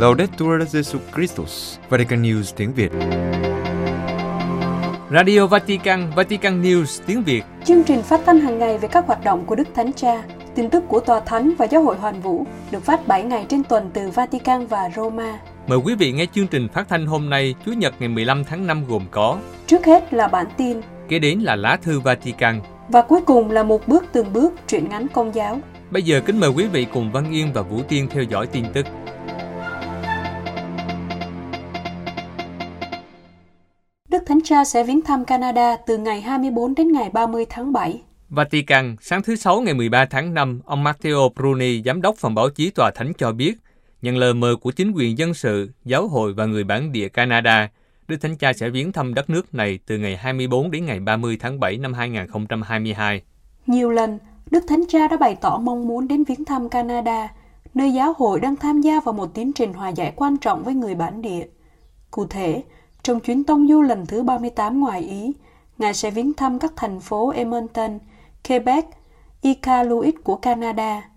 Laudetur 0.00 0.62
Jesu 0.62 0.98
Christus, 1.14 1.78
Vatican 1.88 2.22
News 2.22 2.42
tiếng 2.56 2.72
Việt. 2.74 2.92
Radio 5.10 5.46
Vatican, 5.46 6.10
Vatican 6.16 6.62
News 6.62 7.02
tiếng 7.06 7.22
Việt. 7.22 7.44
Chương 7.64 7.82
trình 7.82 8.02
phát 8.02 8.20
thanh 8.26 8.40
hàng 8.40 8.58
ngày 8.58 8.78
về 8.78 8.88
các 8.88 9.06
hoạt 9.06 9.24
động 9.24 9.44
của 9.46 9.54
Đức 9.54 9.68
Thánh 9.74 9.92
Cha, 9.92 10.22
tin 10.54 10.70
tức 10.70 10.84
của 10.88 11.00
Tòa 11.00 11.20
Thánh 11.20 11.52
và 11.58 11.66
Giáo 11.66 11.82
hội 11.82 11.96
Hoàn 11.96 12.20
Vũ 12.20 12.46
được 12.70 12.84
phát 12.84 13.06
7 13.06 13.22
ngày 13.22 13.46
trên 13.48 13.64
tuần 13.64 13.90
từ 13.94 14.10
Vatican 14.10 14.66
và 14.66 14.90
Roma. 14.96 15.38
Mời 15.66 15.78
quý 15.78 15.94
vị 15.94 16.12
nghe 16.12 16.26
chương 16.34 16.46
trình 16.46 16.68
phát 16.68 16.88
thanh 16.88 17.06
hôm 17.06 17.30
nay, 17.30 17.54
Chủ 17.66 17.72
nhật 17.72 17.94
ngày 17.98 18.08
15 18.08 18.44
tháng 18.44 18.66
5 18.66 18.84
gồm 18.88 19.02
có 19.10 19.38
Trước 19.66 19.86
hết 19.86 20.14
là 20.14 20.28
bản 20.28 20.46
tin, 20.56 20.80
kế 21.08 21.18
đến 21.18 21.40
là 21.40 21.56
lá 21.56 21.76
thư 21.82 22.00
Vatican. 22.00 22.60
và 22.88 23.02
cuối 23.02 23.20
cùng 23.26 23.50
là 23.50 23.62
một 23.62 23.88
bước 23.88 24.04
từng 24.12 24.32
bước 24.32 24.52
truyện 24.68 24.88
ngắn 24.88 25.06
công 25.12 25.34
giáo. 25.34 25.60
Bây 25.90 26.02
giờ 26.02 26.20
kính 26.26 26.40
mời 26.40 26.50
quý 26.50 26.66
vị 26.66 26.86
cùng 26.92 27.12
Văn 27.12 27.32
Yên 27.32 27.52
và 27.52 27.62
Vũ 27.62 27.80
Tiên 27.88 28.08
theo 28.10 28.22
dõi 28.22 28.46
tin 28.46 28.64
tức. 28.72 28.86
Thánh 34.30 34.40
Cha 34.44 34.64
sẽ 34.64 34.84
viếng 34.84 35.02
thăm 35.02 35.24
Canada 35.24 35.76
từ 35.76 35.98
ngày 35.98 36.20
24 36.20 36.74
đến 36.74 36.92
ngày 36.92 37.10
30 37.12 37.46
tháng 37.48 37.72
7. 37.72 38.02
Vatican, 38.28 38.96
sáng 39.00 39.22
thứ 39.22 39.36
Sáu 39.36 39.60
ngày 39.60 39.74
13 39.74 40.04
tháng 40.04 40.34
5, 40.34 40.60
ông 40.64 40.82
Matteo 40.82 41.28
Bruni, 41.36 41.82
giám 41.82 42.02
đốc 42.02 42.16
phòng 42.16 42.34
báo 42.34 42.50
chí 42.50 42.70
tòa 42.70 42.90
thánh 42.94 43.12
cho 43.18 43.32
biết, 43.32 43.54
nhận 44.02 44.16
lời 44.16 44.34
mời 44.34 44.56
của 44.56 44.70
chính 44.70 44.92
quyền 44.92 45.18
dân 45.18 45.34
sự, 45.34 45.70
giáo 45.84 46.08
hội 46.08 46.32
và 46.32 46.46
người 46.46 46.64
bản 46.64 46.92
địa 46.92 47.08
Canada, 47.08 47.68
Đức 48.08 48.16
Thánh 48.20 48.36
Cha 48.36 48.52
sẽ 48.52 48.70
viếng 48.70 48.92
thăm 48.92 49.14
đất 49.14 49.30
nước 49.30 49.54
này 49.54 49.78
từ 49.86 49.98
ngày 49.98 50.16
24 50.16 50.70
đến 50.70 50.86
ngày 50.86 51.00
30 51.00 51.36
tháng 51.40 51.60
7 51.60 51.76
năm 51.78 51.94
2022. 51.94 53.22
Nhiều 53.66 53.90
lần, 53.90 54.18
Đức 54.50 54.64
Thánh 54.68 54.84
Cha 54.88 55.08
đã 55.08 55.16
bày 55.16 55.36
tỏ 55.40 55.58
mong 55.62 55.88
muốn 55.88 56.08
đến 56.08 56.24
viếng 56.24 56.44
thăm 56.44 56.68
Canada, 56.68 57.28
nơi 57.74 57.92
giáo 57.92 58.14
hội 58.18 58.40
đang 58.40 58.56
tham 58.56 58.80
gia 58.80 59.00
vào 59.00 59.12
một 59.12 59.34
tiến 59.34 59.52
trình 59.52 59.72
hòa 59.72 59.88
giải 59.88 60.12
quan 60.16 60.36
trọng 60.36 60.62
với 60.64 60.74
người 60.74 60.94
bản 60.94 61.22
địa. 61.22 61.46
Cụ 62.10 62.26
thể, 62.26 62.62
trong 63.02 63.20
chuyến 63.20 63.44
tông 63.44 63.68
du 63.68 63.82
lần 63.82 64.06
thứ 64.06 64.22
38 64.22 64.80
ngoài 64.80 65.00
Ý, 65.00 65.32
Ngài 65.78 65.94
sẽ 65.94 66.10
viếng 66.10 66.34
thăm 66.34 66.58
các 66.58 66.72
thành 66.76 67.00
phố 67.00 67.30
Edmonton, 67.30 67.98
Quebec, 68.48 68.84
Iqaluit 69.40 70.14
của 70.24 70.36
Canada. 70.36 71.10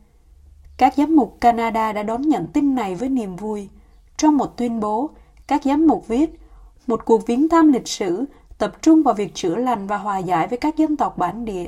Các 0.77 0.93
giám 0.97 1.15
mục 1.15 1.37
Canada 1.41 1.93
đã 1.93 2.03
đón 2.03 2.21
nhận 2.21 2.47
tin 2.47 2.75
này 2.75 2.95
với 2.95 3.09
niềm 3.09 3.35
vui. 3.35 3.69
Trong 4.17 4.37
một 4.37 4.57
tuyên 4.57 4.79
bố, 4.79 5.09
các 5.47 5.63
giám 5.63 5.87
mục 5.87 6.07
viết, 6.07 6.39
một 6.87 7.05
cuộc 7.05 7.27
viếng 7.27 7.49
thăm 7.49 7.73
lịch 7.73 7.87
sử 7.87 8.25
tập 8.57 8.81
trung 8.81 9.03
vào 9.03 9.13
việc 9.13 9.33
chữa 9.33 9.55
lành 9.55 9.87
và 9.87 9.97
hòa 9.97 10.17
giải 10.17 10.47
với 10.47 10.57
các 10.57 10.77
dân 10.77 10.97
tộc 10.97 11.17
bản 11.17 11.45
địa. 11.45 11.65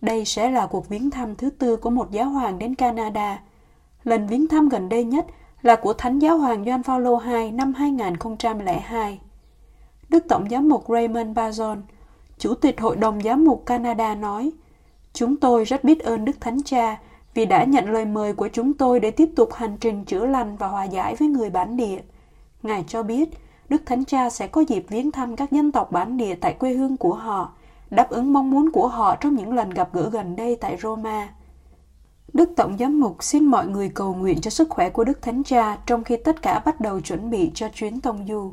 Đây 0.00 0.24
sẽ 0.24 0.50
là 0.50 0.66
cuộc 0.66 0.88
viếng 0.88 1.10
thăm 1.10 1.36
thứ 1.36 1.50
tư 1.50 1.76
của 1.76 1.90
một 1.90 2.10
giáo 2.10 2.28
hoàng 2.28 2.58
đến 2.58 2.74
Canada. 2.74 3.40
Lần 4.04 4.26
viếng 4.26 4.48
thăm 4.48 4.68
gần 4.68 4.88
đây 4.88 5.04
nhất 5.04 5.26
là 5.62 5.76
của 5.76 5.92
Thánh 5.92 6.18
Giáo 6.18 6.38
hoàng 6.38 6.64
Gioan 6.64 6.82
Phaolô 6.82 7.20
II 7.20 7.50
năm 7.50 7.74
2002. 7.74 9.20
Đức 10.12 10.24
Tổng 10.28 10.48
giám 10.50 10.68
mục 10.68 10.84
Raymond 10.88 11.38
Bazon, 11.38 11.76
Chủ 12.38 12.54
tịch 12.54 12.80
Hội 12.80 12.96
đồng 12.96 13.20
Giám 13.22 13.44
mục 13.44 13.62
Canada 13.66 14.14
nói, 14.14 14.50
Chúng 15.12 15.36
tôi 15.36 15.64
rất 15.64 15.84
biết 15.84 16.00
ơn 16.00 16.24
Đức 16.24 16.40
Thánh 16.40 16.62
Cha 16.62 17.00
vì 17.34 17.46
đã 17.46 17.64
nhận 17.64 17.90
lời 17.90 18.04
mời 18.04 18.32
của 18.32 18.48
chúng 18.52 18.74
tôi 18.74 19.00
để 19.00 19.10
tiếp 19.10 19.28
tục 19.36 19.52
hành 19.52 19.76
trình 19.80 20.04
chữa 20.04 20.26
lành 20.26 20.56
và 20.56 20.68
hòa 20.68 20.84
giải 20.84 21.16
với 21.16 21.28
người 21.28 21.50
bản 21.50 21.76
địa. 21.76 22.00
Ngài 22.62 22.84
cho 22.88 23.02
biết, 23.02 23.28
Đức 23.68 23.82
Thánh 23.86 24.04
Cha 24.04 24.30
sẽ 24.30 24.46
có 24.46 24.60
dịp 24.60 24.84
viếng 24.88 25.10
thăm 25.10 25.36
các 25.36 25.52
dân 25.52 25.72
tộc 25.72 25.92
bản 25.92 26.16
địa 26.16 26.34
tại 26.34 26.52
quê 26.52 26.72
hương 26.72 26.96
của 26.96 27.14
họ, 27.14 27.52
đáp 27.90 28.10
ứng 28.10 28.32
mong 28.32 28.50
muốn 28.50 28.70
của 28.70 28.88
họ 28.88 29.16
trong 29.16 29.34
những 29.34 29.52
lần 29.52 29.70
gặp 29.70 29.88
gỡ 29.92 30.10
gần 30.10 30.36
đây 30.36 30.56
tại 30.56 30.76
Roma. 30.82 31.28
Đức 32.32 32.50
Tổng 32.56 32.76
Giám 32.78 33.00
mục 33.00 33.22
xin 33.24 33.44
mọi 33.44 33.66
người 33.66 33.88
cầu 33.88 34.14
nguyện 34.14 34.40
cho 34.40 34.50
sức 34.50 34.70
khỏe 34.70 34.90
của 34.90 35.04
Đức 35.04 35.22
Thánh 35.22 35.42
Cha 35.42 35.78
trong 35.86 36.04
khi 36.04 36.16
tất 36.16 36.42
cả 36.42 36.62
bắt 36.64 36.80
đầu 36.80 37.00
chuẩn 37.00 37.30
bị 37.30 37.50
cho 37.54 37.68
chuyến 37.68 38.00
tông 38.00 38.26
du. 38.28 38.52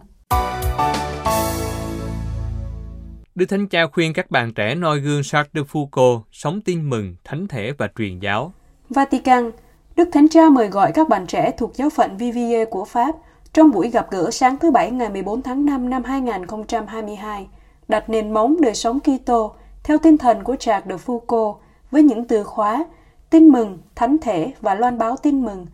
Đức 3.39 3.45
Thánh 3.45 3.67
Cha 3.67 3.87
khuyên 3.87 4.13
các 4.13 4.31
bạn 4.31 4.53
trẻ 4.53 4.75
noi 4.75 4.99
gương 4.99 5.21
Charles 5.23 5.51
de 5.53 5.61
Foucault, 5.61 6.21
sống 6.31 6.61
tin 6.61 6.89
mừng, 6.89 7.15
thánh 7.23 7.47
thể 7.47 7.71
và 7.77 7.89
truyền 7.97 8.19
giáo. 8.19 8.53
Vatican, 8.89 9.51
Đức 9.95 10.09
Thánh 10.11 10.29
Cha 10.29 10.49
mời 10.49 10.67
gọi 10.67 10.91
các 10.91 11.09
bạn 11.09 11.27
trẻ 11.27 11.51
thuộc 11.57 11.75
giáo 11.75 11.89
phận 11.89 12.17
Vivier 12.17 12.67
của 12.69 12.85
Pháp 12.85 13.15
trong 13.53 13.71
buổi 13.71 13.89
gặp 13.89 14.11
gỡ 14.11 14.31
sáng 14.31 14.57
thứ 14.57 14.71
Bảy 14.71 14.91
ngày 14.91 15.09
14 15.09 15.41
tháng 15.41 15.65
5 15.65 15.89
năm 15.89 16.03
2022, 16.03 17.47
đặt 17.87 18.09
nền 18.09 18.33
móng 18.33 18.55
đời 18.61 18.75
sống 18.75 18.99
Kitô 18.99 19.55
theo 19.83 19.97
tinh 19.97 20.17
thần 20.17 20.43
của 20.43 20.55
Charles 20.55 20.89
de 20.89 20.95
Foucault 21.05 21.55
với 21.91 22.03
những 22.03 22.27
từ 22.27 22.43
khóa 22.43 22.85
tin 23.29 23.47
mừng, 23.47 23.77
thánh 23.95 24.17
thể 24.21 24.53
và 24.61 24.75
loan 24.75 24.97
báo 24.97 25.15
tin 25.23 25.45
mừng. 25.45 25.65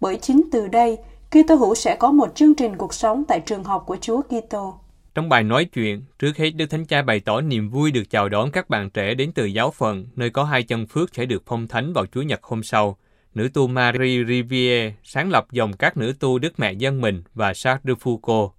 Bởi 0.00 0.16
chính 0.16 0.42
từ 0.52 0.68
đây, 0.68 0.98
Kitô 1.32 1.54
hữu 1.54 1.74
sẽ 1.74 1.96
có 1.96 2.12
một 2.12 2.34
chương 2.34 2.54
trình 2.54 2.76
cuộc 2.76 2.94
sống 2.94 3.24
tại 3.28 3.40
trường 3.40 3.64
học 3.64 3.82
của 3.86 3.96
Chúa 4.00 4.22
Kitô. 4.22 4.80
Trong 5.14 5.28
bài 5.28 5.42
nói 5.42 5.64
chuyện, 5.64 6.04
trước 6.18 6.36
hết 6.36 6.50
Đức 6.50 6.66
Thánh 6.66 6.84
Cha 6.84 7.02
bày 7.02 7.20
tỏ 7.20 7.40
niềm 7.40 7.70
vui 7.70 7.90
được 7.90 8.10
chào 8.10 8.28
đón 8.28 8.50
các 8.50 8.68
bạn 8.68 8.90
trẻ 8.90 9.14
đến 9.14 9.32
từ 9.34 9.44
giáo 9.44 9.70
phận, 9.70 10.06
nơi 10.16 10.30
có 10.30 10.44
hai 10.44 10.62
chân 10.62 10.86
phước 10.86 11.14
sẽ 11.14 11.26
được 11.26 11.42
phong 11.46 11.68
thánh 11.68 11.92
vào 11.92 12.06
Chúa 12.06 12.22
Nhật 12.22 12.42
hôm 12.42 12.62
sau. 12.62 12.98
Nữ 13.34 13.48
tu 13.54 13.66
Marie 13.66 14.24
Rivière 14.24 14.94
sáng 15.02 15.30
lập 15.30 15.46
dòng 15.52 15.72
các 15.72 15.96
nữ 15.96 16.14
tu 16.20 16.38
Đức 16.38 16.60
Mẹ 16.60 16.72
Dân 16.72 17.00
Mình 17.00 17.22
và 17.34 17.54
Charles 17.54 17.84
de 17.84 17.92
Foucault. 17.92 18.50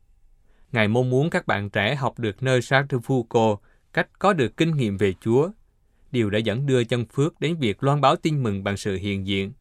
Ngài 0.72 0.88
mong 0.88 1.10
muốn 1.10 1.30
các 1.30 1.48
bạn 1.48 1.70
trẻ 1.70 1.96
học 1.96 2.20
được 2.20 2.44
nơi 2.44 2.62
Charles 2.62 2.92
de 2.92 2.98
Foucault 2.98 3.58
cách 3.94 4.08
có 4.20 4.34
được 4.34 4.58
kinh 4.58 4.78
nghiệm 4.78 4.98
về 4.98 5.14
Chúa. 5.22 5.50
Điều 6.12 6.30
đã 6.30 6.40
dẫn 6.40 6.66
đưa 6.66 6.84
chân 6.84 7.06
phước 7.06 7.40
đến 7.40 7.56
việc 7.60 7.84
loan 7.84 8.02
báo 8.02 8.16
tin 8.16 8.44
mừng 8.44 8.64
bằng 8.64 8.78
sự 8.78 8.96
hiện 8.96 9.28
diện. 9.28 9.54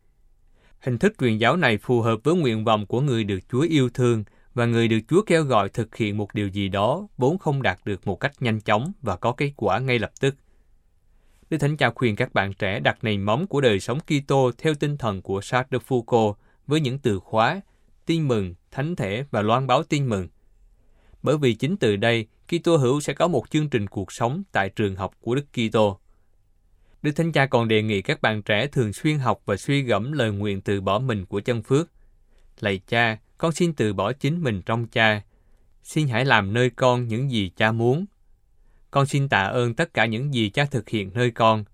Hình 0.82 0.98
thức 0.98 1.12
truyền 1.19 1.38
giáo 1.38 1.56
này 1.56 1.78
phù 1.78 2.00
hợp 2.00 2.20
với 2.25 2.34
nguyện 2.34 2.65
vọng 2.65 2.87
của 2.87 3.00
người 3.00 3.25
được 3.25 3.38
Chúa 3.48 3.60
yêu 3.60 3.91
thương 3.94 4.25
và 4.54 4.66
người 4.66 4.88
được 4.88 4.98
Chúa 5.09 5.22
kêu 5.22 5.44
gọi 5.44 5.69
thực 5.69 5.97
hiện 5.97 6.16
một 6.16 6.34
điều 6.34 6.48
gì 6.48 6.69
đó 6.69 7.06
vốn 7.16 7.38
không 7.38 7.62
đạt 7.62 7.78
được 7.84 8.06
một 8.06 8.20
cách 8.20 8.32
nhanh 8.41 8.60
chóng 8.60 8.93
và 9.03 9.16
có 9.16 9.32
kết 9.32 9.53
quả 9.56 9.78
ngay 9.78 9.98
lập 9.98 10.10
tức. 10.20 10.34
Đức 11.50 11.59
Thánh 11.59 11.76
Cha 11.76 11.91
khuyên 11.91 12.16
các 12.16 12.34
bạn 12.34 12.53
trẻ 12.53 12.81
đặt 12.81 12.98
nền 13.04 13.22
móng 13.22 13.47
của 13.47 13.60
đời 13.60 13.81
sống 13.81 13.98
Kitô 14.00 14.50
theo 14.59 14.75
tinh 14.75 14.97
thần 14.97 15.22
của 15.22 15.41
Charles 15.43 15.70
de 15.70 15.78
Foucault 15.88 16.34
với 16.66 16.81
những 16.81 16.99
từ 16.99 17.19
khóa 17.19 17.60
tin 18.06 18.28
mừng, 18.28 18.54
thánh 18.70 18.97
thể 18.97 19.25
và 19.31 19.43
loan 19.43 19.66
báo 19.66 19.82
tin 19.82 20.09
mừng. 20.09 20.28
Bởi 21.22 21.38
vì 21.38 21.54
chính 21.54 21.76
từ 21.76 21.97
đây, 21.97 22.26
Kitô 22.49 22.76
hữu 22.76 23.00
sẽ 23.00 23.12
có 23.12 23.28
một 23.28 23.50
chương 23.50 23.69
trình 23.69 23.87
cuộc 23.87 24.12
sống 24.12 24.43
tại 24.53 24.69
trường 24.69 24.97
học 24.97 25.14
của 25.20 25.34
Đức 25.34 25.47
Kitô. 25.53 25.99
Đức 27.02 27.12
Thánh 27.12 27.32
Cha 27.32 27.46
còn 27.46 27.68
đề 27.68 27.82
nghị 27.82 28.02
các 28.02 28.22
bạn 28.22 28.42
trẻ 28.42 28.66
thường 28.66 28.92
xuyên 28.92 29.18
học 29.18 29.42
và 29.44 29.56
suy 29.56 29.82
gẫm 29.82 30.12
lời 30.12 30.30
nguyện 30.30 30.60
từ 30.60 30.80
bỏ 30.80 30.98
mình 30.98 31.26
của 31.26 31.40
chân 31.40 31.62
phước. 31.62 31.90
Lạy 32.60 32.80
cha, 32.86 33.18
con 33.38 33.52
xin 33.52 33.74
từ 33.74 33.94
bỏ 33.94 34.12
chính 34.12 34.42
mình 34.42 34.62
trong 34.62 34.86
cha. 34.86 35.22
Xin 35.82 36.08
hãy 36.08 36.24
làm 36.24 36.52
nơi 36.52 36.70
con 36.70 37.08
những 37.08 37.30
gì 37.30 37.50
cha 37.56 37.72
muốn. 37.72 38.04
Con 38.90 39.06
xin 39.06 39.28
tạ 39.28 39.42
ơn 39.42 39.74
tất 39.74 39.94
cả 39.94 40.06
những 40.06 40.34
gì 40.34 40.50
cha 40.50 40.64
thực 40.64 40.88
hiện 40.88 41.10
nơi 41.14 41.30
con. 41.30 41.64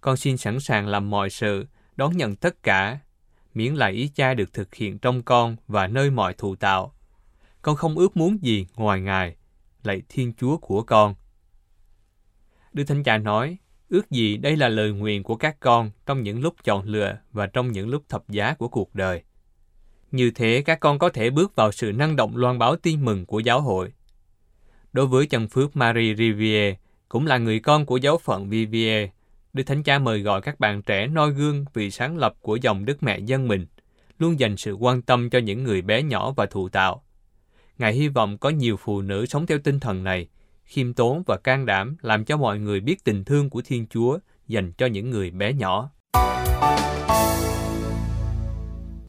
Con 0.00 0.16
xin 0.16 0.36
sẵn 0.36 0.60
sàng 0.60 0.86
làm 0.86 1.10
mọi 1.10 1.30
sự, 1.30 1.66
đón 1.96 2.16
nhận 2.16 2.36
tất 2.36 2.62
cả, 2.62 2.98
miễn 3.54 3.74
là 3.74 3.86
ý 3.86 4.10
cha 4.14 4.34
được 4.34 4.52
thực 4.52 4.74
hiện 4.74 4.98
trong 4.98 5.22
con 5.22 5.56
và 5.68 5.86
nơi 5.86 6.10
mọi 6.10 6.34
thụ 6.34 6.56
tạo. 6.56 6.94
Con 7.62 7.76
không 7.76 7.98
ước 7.98 8.16
muốn 8.16 8.42
gì 8.42 8.66
ngoài 8.76 9.00
Ngài, 9.00 9.36
lạy 9.82 10.02
Thiên 10.08 10.32
Chúa 10.40 10.56
của 10.56 10.82
con. 10.82 11.14
Đức 12.72 12.84
Thánh 12.84 13.02
Cha 13.02 13.18
nói, 13.18 13.58
ước 13.88 14.10
gì 14.10 14.36
đây 14.36 14.56
là 14.56 14.68
lời 14.68 14.92
nguyện 14.92 15.22
của 15.22 15.36
các 15.36 15.56
con 15.60 15.90
trong 16.06 16.22
những 16.22 16.40
lúc 16.40 16.54
chọn 16.64 16.84
lựa 16.84 17.18
và 17.32 17.46
trong 17.46 17.72
những 17.72 17.88
lúc 17.88 18.02
thập 18.08 18.28
giá 18.28 18.54
của 18.54 18.68
cuộc 18.68 18.94
đời. 18.94 19.22
Như 20.10 20.30
thế 20.30 20.62
các 20.66 20.80
con 20.80 20.98
có 20.98 21.08
thể 21.08 21.30
bước 21.30 21.56
vào 21.56 21.72
sự 21.72 21.92
năng 21.92 22.16
động 22.16 22.36
loan 22.36 22.58
báo 22.58 22.76
tin 22.76 23.04
mừng 23.04 23.26
của 23.26 23.38
giáo 23.40 23.60
hội. 23.60 23.92
Đối 24.92 25.06
với 25.06 25.26
chân 25.26 25.48
phước 25.48 25.76
Marie 25.76 26.14
Rivier, 26.14 26.74
cũng 27.08 27.26
là 27.26 27.38
người 27.38 27.60
con 27.60 27.86
của 27.86 27.96
giáo 27.96 28.18
phận 28.18 28.48
Vivier, 28.48 29.08
Đức 29.52 29.62
Thánh 29.62 29.82
Cha 29.82 29.98
mời 29.98 30.20
gọi 30.20 30.40
các 30.40 30.60
bạn 30.60 30.82
trẻ 30.82 31.06
noi 31.06 31.30
gương 31.30 31.64
vị 31.74 31.90
sáng 31.90 32.16
lập 32.16 32.34
của 32.40 32.56
dòng 32.56 32.84
Đức 32.84 33.02
Mẹ 33.02 33.18
dân 33.18 33.48
mình, 33.48 33.66
luôn 34.18 34.40
dành 34.40 34.56
sự 34.56 34.72
quan 34.72 35.02
tâm 35.02 35.30
cho 35.30 35.38
những 35.38 35.64
người 35.64 35.82
bé 35.82 36.02
nhỏ 36.02 36.32
và 36.36 36.46
thụ 36.46 36.68
tạo. 36.68 37.02
Ngài 37.78 37.92
hy 37.92 38.08
vọng 38.08 38.38
có 38.38 38.48
nhiều 38.48 38.76
phụ 38.76 39.02
nữ 39.02 39.26
sống 39.26 39.46
theo 39.46 39.58
tinh 39.58 39.80
thần 39.80 40.04
này, 40.04 40.28
khiêm 40.68 40.94
tốn 40.94 41.22
và 41.26 41.36
can 41.36 41.66
đảm 41.66 41.96
làm 42.02 42.24
cho 42.24 42.36
mọi 42.36 42.58
người 42.58 42.80
biết 42.80 43.04
tình 43.04 43.24
thương 43.24 43.50
của 43.50 43.62
Thiên 43.64 43.86
Chúa 43.86 44.18
dành 44.46 44.72
cho 44.72 44.86
những 44.86 45.10
người 45.10 45.30
bé 45.30 45.52
nhỏ. 45.52 45.90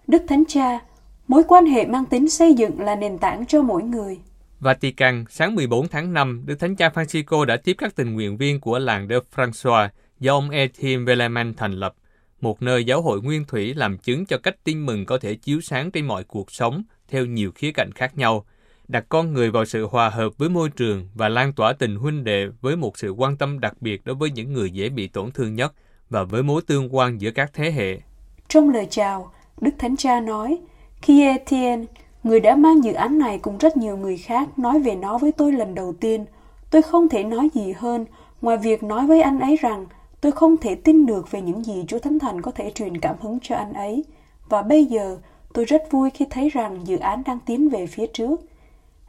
Đức 0.07 0.21
Thánh 0.27 0.43
Cha, 0.47 0.79
mối 1.27 1.43
quan 1.47 1.65
hệ 1.65 1.85
mang 1.85 2.05
tính 2.05 2.29
xây 2.29 2.53
dựng 2.53 2.79
là 2.79 2.95
nền 2.95 3.17
tảng 3.17 3.45
cho 3.45 3.61
mỗi 3.61 3.83
người. 3.83 4.19
Vatican, 4.59 5.25
sáng 5.29 5.55
14 5.55 5.87
tháng 5.87 6.13
5, 6.13 6.43
Đức 6.45 6.55
Thánh 6.59 6.75
Cha 6.75 6.89
Francisco 6.89 7.45
đã 7.45 7.57
tiếp 7.57 7.75
các 7.77 7.95
tình 7.95 8.13
nguyện 8.13 8.37
viên 8.37 8.59
của 8.59 8.79
làng 8.79 9.07
de 9.07 9.15
François 9.35 9.89
do 10.19 10.33
ông 10.33 10.49
Etienne 10.49 11.03
Velleman 11.05 11.53
thành 11.53 11.73
lập, 11.73 11.95
một 12.41 12.61
nơi 12.61 12.85
giáo 12.85 13.01
hội 13.01 13.21
nguyên 13.21 13.45
thủy 13.45 13.73
làm 13.73 13.97
chứng 13.97 14.25
cho 14.25 14.37
cách 14.37 14.63
tin 14.63 14.85
mừng 14.85 15.05
có 15.05 15.17
thể 15.17 15.35
chiếu 15.35 15.61
sáng 15.61 15.91
trên 15.91 16.07
mọi 16.07 16.23
cuộc 16.23 16.51
sống 16.51 16.83
theo 17.07 17.25
nhiều 17.25 17.51
khía 17.55 17.71
cạnh 17.71 17.89
khác 17.95 18.17
nhau, 18.17 18.45
đặt 18.89 19.05
con 19.09 19.33
người 19.33 19.51
vào 19.51 19.65
sự 19.65 19.85
hòa 19.85 20.09
hợp 20.09 20.29
với 20.37 20.49
môi 20.49 20.69
trường 20.69 21.07
và 21.15 21.29
lan 21.29 21.53
tỏa 21.53 21.73
tình 21.73 21.95
huynh 21.95 22.23
đệ 22.23 22.47
với 22.61 22.75
một 22.75 22.97
sự 22.97 23.11
quan 23.11 23.37
tâm 23.37 23.59
đặc 23.59 23.73
biệt 23.81 24.05
đối 24.05 24.15
với 24.15 24.31
những 24.31 24.53
người 24.53 24.71
dễ 24.71 24.89
bị 24.89 25.07
tổn 25.07 25.31
thương 25.31 25.55
nhất 25.55 25.73
và 26.09 26.23
với 26.23 26.43
mối 26.43 26.61
tương 26.67 26.95
quan 26.95 27.21
giữa 27.21 27.31
các 27.31 27.51
thế 27.53 27.71
hệ. 27.71 27.99
Trong 28.47 28.69
lời 28.69 28.87
chào, 28.89 29.31
Đức 29.61 29.71
Thánh 29.77 29.97
Cha 29.97 30.19
nói, 30.19 30.57
khi 31.01 31.23
Etienne, 31.23 31.85
Người 32.23 32.39
đã 32.39 32.55
mang 32.55 32.83
dự 32.83 32.93
án 32.93 33.19
này 33.19 33.39
cùng 33.39 33.57
rất 33.57 33.77
nhiều 33.77 33.97
người 33.97 34.17
khác 34.17 34.59
nói 34.59 34.79
về 34.79 34.95
nó 34.95 35.17
với 35.17 35.31
tôi 35.31 35.51
lần 35.51 35.75
đầu 35.75 35.93
tiên. 35.99 36.25
Tôi 36.71 36.81
không 36.81 37.09
thể 37.09 37.23
nói 37.23 37.49
gì 37.53 37.73
hơn 37.77 38.05
ngoài 38.41 38.57
việc 38.57 38.83
nói 38.83 39.07
với 39.07 39.21
anh 39.21 39.39
ấy 39.39 39.55
rằng 39.55 39.85
tôi 40.21 40.31
không 40.31 40.57
thể 40.57 40.75
tin 40.75 41.05
được 41.05 41.31
về 41.31 41.41
những 41.41 41.63
gì 41.63 41.85
Chúa 41.87 41.99
Thánh 41.99 42.19
Thần 42.19 42.41
có 42.41 42.51
thể 42.51 42.71
truyền 42.75 42.97
cảm 42.97 43.15
hứng 43.21 43.39
cho 43.41 43.55
anh 43.55 43.73
ấy. 43.73 44.03
Và 44.49 44.61
bây 44.61 44.85
giờ, 44.85 45.17
tôi 45.53 45.65
rất 45.65 45.83
vui 45.91 46.09
khi 46.09 46.25
thấy 46.29 46.49
rằng 46.49 46.87
dự 46.87 46.97
án 46.97 47.23
đang 47.25 47.39
tiến 47.45 47.69
về 47.69 47.87
phía 47.87 48.07
trước. 48.07 48.41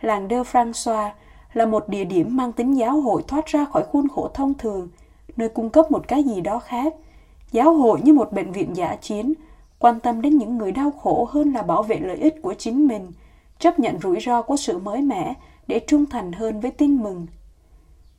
Làng 0.00 0.28
De 0.30 0.42
François 0.42 1.10
là 1.52 1.66
một 1.66 1.88
địa 1.88 2.04
điểm 2.04 2.36
mang 2.36 2.52
tính 2.52 2.72
giáo 2.72 3.00
hội 3.00 3.22
thoát 3.28 3.46
ra 3.46 3.64
khỏi 3.64 3.84
khuôn 3.92 4.08
khổ 4.08 4.30
thông 4.34 4.54
thường, 4.54 4.88
nơi 5.36 5.48
cung 5.48 5.70
cấp 5.70 5.90
một 5.90 6.08
cái 6.08 6.22
gì 6.22 6.40
đó 6.40 6.58
khác. 6.58 6.94
Giáo 7.52 7.74
hội 7.74 8.00
như 8.04 8.12
một 8.12 8.32
bệnh 8.32 8.52
viện 8.52 8.76
giả 8.76 8.96
chiến, 8.96 9.34
quan 9.78 10.00
tâm 10.00 10.22
đến 10.22 10.38
những 10.38 10.58
người 10.58 10.72
đau 10.72 10.90
khổ 10.90 11.28
hơn 11.30 11.52
là 11.52 11.62
bảo 11.62 11.82
vệ 11.82 11.96
lợi 12.00 12.16
ích 12.16 12.34
của 12.42 12.54
chính 12.58 12.88
mình, 12.88 13.12
chấp 13.58 13.78
nhận 13.78 14.00
rủi 14.00 14.20
ro 14.20 14.42
của 14.42 14.56
sự 14.56 14.78
mới 14.78 15.02
mẻ 15.02 15.34
để 15.66 15.80
trung 15.86 16.06
thành 16.06 16.32
hơn 16.32 16.60
với 16.60 16.70
tin 16.70 16.96
mừng. 17.02 17.26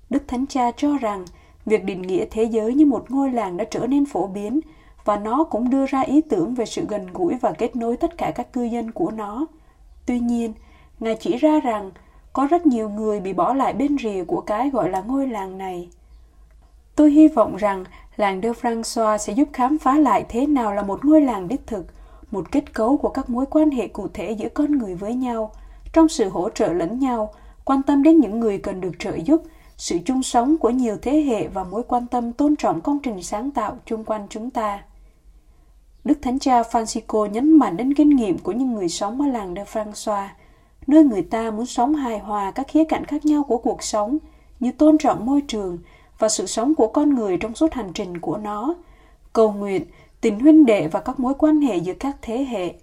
Đức 0.10 0.24
Thánh 0.27 0.45
Cha 0.48 0.72
cho 0.72 0.98
rằng 0.98 1.25
việc 1.66 1.84
định 1.84 2.01
nghĩa 2.01 2.25
thế 2.31 2.44
giới 2.44 2.74
như 2.74 2.86
một 2.86 3.12
ngôi 3.12 3.31
làng 3.31 3.57
đã 3.57 3.66
trở 3.72 3.88
nên 3.88 4.06
phổ 4.06 4.27
biến 4.27 4.60
và 5.06 5.18
nó 5.18 5.44
cũng 5.44 5.69
đưa 5.69 5.86
ra 5.86 6.01
ý 6.01 6.22
tưởng 6.22 6.56
về 6.56 6.66
sự 6.66 6.86
gần 6.89 7.07
gũi 7.13 7.36
và 7.42 7.51
kết 7.51 7.75
nối 7.75 7.98
tất 7.98 8.18
cả 8.18 8.31
các 8.36 8.54
cư 8.54 8.63
dân 8.63 8.92
của 8.92 9.12
nó. 9.12 9.45
Tuy 10.06 10.19
nhiên, 10.19 10.54
Ngài 11.01 11.15
chỉ 11.15 11.38
ra 11.38 11.59
rằng 11.59 11.92
có 12.33 12.48
rất 12.48 12.65
nhiều 12.65 12.89
người 12.89 13.19
bị 13.19 13.33
bỏ 13.33 13.53
lại 13.53 13.74
bên 13.74 13.98
rìa 14.03 14.24
của 14.24 14.42
cái 14.42 14.69
gọi 14.69 14.89
là 14.89 15.01
ngôi 15.01 15.27
làng 15.27 15.57
này. 15.57 15.89
Tôi 16.95 17.12
hy 17.12 17.27
vọng 17.27 17.56
rằng 17.56 17.83
làng 18.15 18.42
De 18.42 18.51
François 18.51 19.18
sẽ 19.18 19.33
giúp 19.33 19.50
khám 19.53 19.77
phá 19.77 19.98
lại 19.98 20.25
thế 20.30 20.45
nào 20.45 20.74
là 20.74 20.81
một 20.81 21.06
ngôi 21.06 21.21
làng 21.21 21.48
đích 21.48 21.68
thực, 21.68 21.86
một 22.31 22.51
kết 22.51 22.74
cấu 22.74 22.98
của 22.98 23.09
các 23.09 23.30
mối 23.30 23.45
quan 23.45 23.71
hệ 23.71 23.88
cụ 23.88 24.07
thể 24.13 24.31
giữa 24.31 24.50
con 24.50 24.77
người 24.77 24.95
với 24.95 25.13
nhau, 25.13 25.51
trong 25.94 26.09
sự 26.09 26.30
hỗ 26.30 26.50
trợ 26.50 26.74
lẫn 26.74 27.00
nhau, 27.00 27.33
quan 27.65 27.83
tâm 27.83 28.03
đến 28.03 28.19
những 28.19 28.39
người 28.39 28.57
cần 28.57 28.81
được 28.81 28.92
trợ 29.00 29.15
giúp, 29.15 29.42
sự 29.77 30.00
chung 30.06 30.24
sống 30.24 30.57
của 30.57 30.69
nhiều 30.69 30.98
thế 31.01 31.21
hệ 31.21 31.48
và 31.48 31.63
mối 31.63 31.83
quan 31.88 32.07
tâm 32.07 32.33
tôn 32.33 32.56
trọng 32.56 32.81
công 32.81 33.00
trình 33.00 33.24
sáng 33.24 33.51
tạo 33.51 33.77
chung 33.86 34.03
quanh 34.03 34.27
chúng 34.30 34.50
ta. 34.50 34.83
Đức 36.03 36.18
Thánh 36.21 36.39
Cha 36.39 36.62
Francisco 36.62 37.25
nhấn 37.25 37.57
mạnh 37.57 37.77
đến 37.77 37.94
kinh 37.94 38.09
nghiệm 38.09 38.38
của 38.38 38.51
những 38.51 38.74
người 38.74 38.89
sống 38.89 39.21
ở 39.21 39.27
làng 39.27 39.56
De 39.56 39.63
François, 39.63 40.27
nơi 40.88 41.04
người 41.04 41.22
ta 41.22 41.51
muốn 41.51 41.66
sống 41.66 41.95
hài 41.95 42.19
hòa 42.19 42.51
các 42.51 42.68
khía 42.68 42.83
cạnh 42.83 43.06
khác 43.06 43.25
nhau 43.25 43.44
của 43.44 43.57
cuộc 43.57 43.83
sống, 43.83 44.18
như 44.60 44.72
tôn 44.72 44.98
trọng 44.98 45.25
môi 45.25 45.42
trường 45.48 45.78
và 46.19 46.30
sự 46.30 46.45
sống 46.45 46.75
của 46.75 46.88
con 46.88 47.16
người 47.16 47.38
trong 47.38 47.56
suốt 47.56 47.74
hành 47.74 47.94
trình 47.94 48.19
của 48.19 48.38
nó, 48.38 48.75
cầu 49.33 49.51
nguyện, 49.51 49.86
tình 50.22 50.39
huynh 50.39 50.66
đệ 50.66 50.88
và 50.88 51.00
các 51.00 51.19
mối 51.19 51.33
quan 51.38 51.62
hệ 51.62 51.78
giữa 51.78 51.94
các 51.94 52.18
thế 52.22 52.44
hệ. 52.44 52.74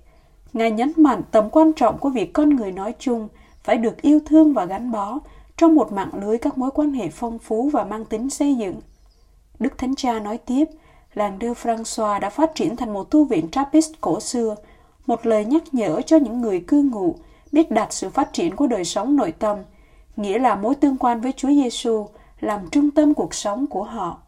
Ngài 0.52 0.70
nhấn 0.70 0.92
mạnh 0.96 1.22
tầm 1.30 1.50
quan 1.50 1.72
trọng 1.72 1.98
của 1.98 2.08
việc 2.08 2.32
con 2.32 2.56
người 2.56 2.72
nói 2.72 2.94
chung 2.98 3.28
phải 3.62 3.76
được 3.76 4.02
yêu 4.02 4.20
thương 4.26 4.54
và 4.54 4.64
gắn 4.64 4.90
bó 4.90 5.18
trong 5.56 5.74
một 5.74 5.92
mạng 5.92 6.10
lưới 6.20 6.38
các 6.38 6.58
mối 6.58 6.70
quan 6.74 6.92
hệ 6.92 7.08
phong 7.08 7.38
phú 7.38 7.70
và 7.72 7.84
mang 7.84 8.04
tính 8.04 8.30
xây 8.30 8.54
dựng. 8.54 8.80
Đức 9.58 9.78
Thánh 9.78 9.94
Cha 9.94 10.20
nói 10.20 10.38
tiếp, 10.38 10.64
làng 11.14 11.38
De 11.40 11.48
Francois 11.48 12.20
đã 12.20 12.30
phát 12.30 12.54
triển 12.54 12.76
thành 12.76 12.92
một 12.92 13.10
tu 13.10 13.24
viện 13.24 13.50
Trappist 13.50 13.92
cổ 14.00 14.20
xưa, 14.20 14.54
một 15.06 15.26
lời 15.26 15.44
nhắc 15.44 15.62
nhở 15.74 16.00
cho 16.00 16.16
những 16.16 16.40
người 16.40 16.60
cư 16.60 16.82
ngụ 16.82 17.14
biết 17.52 17.70
đặt 17.70 17.92
sự 17.92 18.10
phát 18.10 18.32
triển 18.32 18.56
của 18.56 18.66
đời 18.66 18.84
sống 18.84 19.16
nội 19.16 19.32
tâm, 19.32 19.58
nghĩa 20.16 20.38
là 20.38 20.56
mối 20.56 20.74
tương 20.74 20.96
quan 20.98 21.20
với 21.20 21.32
Chúa 21.32 21.48
Giêsu 21.48 22.06
làm 22.40 22.60
trung 22.70 22.90
tâm 22.90 23.14
cuộc 23.14 23.34
sống 23.34 23.66
của 23.66 23.84
họ. 23.84 24.22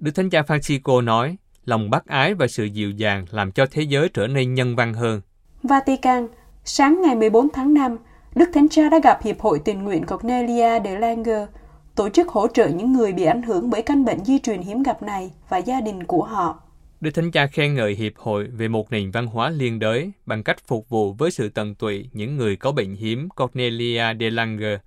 Đức 0.00 0.10
Thánh 0.14 0.30
Cha 0.30 0.42
Francisco 0.42 1.04
nói, 1.04 1.36
lòng 1.64 1.90
bác 1.90 2.06
ái 2.06 2.34
và 2.34 2.46
sự 2.46 2.64
dịu 2.64 2.90
dàng 2.90 3.24
làm 3.30 3.52
cho 3.52 3.66
thế 3.70 3.82
giới 3.82 4.08
trở 4.08 4.26
nên 4.26 4.54
nhân 4.54 4.76
văn 4.76 4.94
hơn. 4.94 5.20
Vatican, 5.62 6.28
sáng 6.64 7.02
ngày 7.02 7.14
14 7.14 7.48
tháng 7.52 7.74
5, 7.74 7.98
Đức 8.34 8.50
Thánh 8.54 8.68
Cha 8.68 8.88
đã 8.88 8.98
gặp 9.02 9.22
Hiệp 9.22 9.40
hội 9.40 9.60
tình 9.64 9.84
nguyện 9.84 10.06
Cornelia 10.06 10.80
de 10.84 10.98
Langer, 10.98 11.48
tổ 11.94 12.08
chức 12.08 12.28
hỗ 12.28 12.46
trợ 12.48 12.68
những 12.68 12.92
người 12.92 13.12
bị 13.12 13.24
ảnh 13.24 13.42
hưởng 13.42 13.70
bởi 13.70 13.82
căn 13.82 14.04
bệnh 14.04 14.24
di 14.24 14.38
truyền 14.38 14.62
hiếm 14.62 14.82
gặp 14.82 15.02
này 15.02 15.32
và 15.48 15.58
gia 15.58 15.80
đình 15.80 16.04
của 16.04 16.24
họ. 16.24 16.63
Đức 17.04 17.10
Thánh 17.10 17.30
Cha 17.30 17.46
khen 17.46 17.74
ngợi 17.74 17.94
Hiệp 17.94 18.12
hội 18.16 18.44
về 18.44 18.68
một 18.68 18.92
nền 18.92 19.10
văn 19.10 19.26
hóa 19.26 19.50
liên 19.50 19.78
đới 19.78 20.12
bằng 20.26 20.42
cách 20.42 20.56
phục 20.66 20.88
vụ 20.88 21.12
với 21.12 21.30
sự 21.30 21.48
tận 21.48 21.74
tụy 21.74 22.08
những 22.12 22.36
người 22.36 22.56
có 22.56 22.72
bệnh 22.72 22.94
hiếm 22.94 23.28
Cornelia 23.28 24.04
de 24.20 24.30
Lange. 24.30 24.78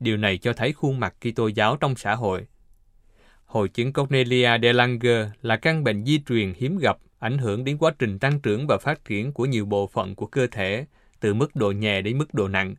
Điều 0.00 0.16
này 0.16 0.38
cho 0.38 0.52
thấy 0.52 0.72
khuôn 0.72 1.00
mặt 1.00 1.14
Kitô 1.20 1.46
giáo 1.46 1.76
trong 1.76 1.96
xã 1.96 2.14
hội. 2.14 2.46
Hội 3.44 3.68
chứng 3.68 3.92
Cornelia 3.92 4.50
de 4.62 4.72
Lange 4.72 5.30
là 5.42 5.56
căn 5.56 5.84
bệnh 5.84 6.04
di 6.04 6.20
truyền 6.28 6.52
hiếm 6.56 6.78
gặp 6.78 6.98
ảnh 7.18 7.38
hưởng 7.38 7.64
đến 7.64 7.78
quá 7.78 7.92
trình 7.98 8.18
tăng 8.18 8.40
trưởng 8.40 8.66
và 8.66 8.78
phát 8.78 9.04
triển 9.04 9.32
của 9.32 9.46
nhiều 9.46 9.66
bộ 9.66 9.86
phận 9.86 10.14
của 10.14 10.26
cơ 10.26 10.46
thể, 10.46 10.86
từ 11.20 11.34
mức 11.34 11.56
độ 11.56 11.70
nhẹ 11.70 12.02
đến 12.02 12.18
mức 12.18 12.34
độ 12.34 12.48
nặng. 12.48 12.74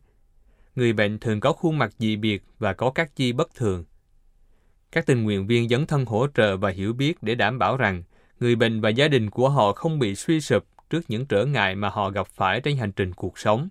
Người 0.74 0.92
bệnh 0.92 1.18
thường 1.18 1.40
có 1.40 1.52
khuôn 1.52 1.78
mặt 1.78 1.92
dị 1.98 2.16
biệt 2.16 2.42
và 2.58 2.72
có 2.72 2.90
các 2.90 3.16
chi 3.16 3.32
bất 3.32 3.54
thường. 3.54 3.84
Các 4.92 5.06
tình 5.06 5.22
nguyện 5.22 5.46
viên 5.46 5.68
dấn 5.68 5.86
thân 5.86 6.04
hỗ 6.04 6.26
trợ 6.34 6.56
và 6.56 6.70
hiểu 6.70 6.92
biết 6.92 7.22
để 7.22 7.34
đảm 7.34 7.58
bảo 7.58 7.76
rằng 7.76 8.02
người 8.40 8.56
bệnh 8.56 8.80
và 8.80 8.88
gia 8.88 9.08
đình 9.08 9.30
của 9.30 9.48
họ 9.48 9.72
không 9.72 9.98
bị 9.98 10.14
suy 10.14 10.40
sụp 10.40 10.64
trước 10.90 11.00
những 11.08 11.26
trở 11.26 11.44
ngại 11.46 11.74
mà 11.74 11.88
họ 11.88 12.10
gặp 12.10 12.26
phải 12.26 12.60
trên 12.60 12.76
hành 12.76 12.92
trình 12.92 13.12
cuộc 13.12 13.38
sống. 13.38 13.68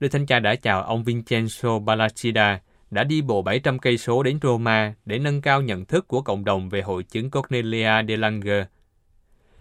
Đức 0.00 0.08
Thánh 0.08 0.26
Cha 0.26 0.38
đã 0.38 0.54
chào 0.54 0.82
ông 0.82 1.04
Vincenzo 1.04 1.84
Balacida, 1.84 2.60
đã 2.90 3.04
đi 3.04 3.22
bộ 3.22 3.42
700 3.42 3.78
cây 3.78 3.98
số 3.98 4.22
đến 4.22 4.38
Roma 4.42 4.94
để 5.04 5.18
nâng 5.18 5.42
cao 5.42 5.62
nhận 5.62 5.84
thức 5.84 6.08
của 6.08 6.22
cộng 6.22 6.44
đồng 6.44 6.68
về 6.68 6.82
hội 6.82 7.02
chứng 7.02 7.30
Cornelia 7.30 7.90
de 8.08 8.16
Lange. 8.16 8.64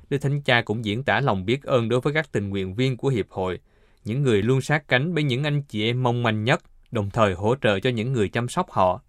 Đức 0.09 0.18
Thánh 0.18 0.41
Cha 0.41 0.62
cũng 0.62 0.86
diễn 0.86 1.03
tả 1.03 1.19
lòng 1.19 1.45
biết 1.45 1.63
ơn 1.63 1.89
đối 1.89 2.01
với 2.01 2.13
các 2.13 2.31
tình 2.31 2.50
nguyện 2.50 2.75
viên 2.75 2.97
của 2.97 3.09
Hiệp 3.09 3.30
hội, 3.30 3.59
những 4.06 4.24
người 4.24 4.41
luôn 4.41 4.62
sát 4.62 4.88
cánh 4.88 5.13
với 5.13 5.24
những 5.24 5.44
anh 5.44 5.62
chị 5.62 5.89
em 5.89 6.03
mong 6.03 6.24
manh 6.24 6.44
nhất, 6.44 6.62
đồng 6.91 7.09
thời 7.09 7.33
hỗ 7.33 7.56
trợ 7.56 7.80
cho 7.80 7.89
những 7.89 8.13
người 8.13 8.30
chăm 8.30 8.47
sóc 8.47 8.71
họ. 8.71 9.01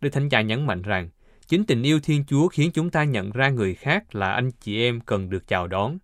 Đức 0.00 0.10
Thánh 0.10 0.28
Cha 0.28 0.40
nhấn 0.40 0.66
mạnh 0.66 0.82
rằng, 0.82 1.08
Chính 1.52 1.64
tình 1.64 1.82
yêu 1.82 2.00
Thiên 2.02 2.24
Chúa 2.24 2.48
khiến 2.48 2.70
chúng 2.74 2.90
ta 2.90 3.04
nhận 3.04 3.30
ra 3.30 3.48
người 3.48 3.74
khác 3.74 4.14
là 4.14 4.32
anh 4.32 4.50
chị 4.50 4.82
em 4.82 5.00
cần 5.00 5.30
được 5.30 5.48
chào 5.48 5.66
đón. 5.66 5.98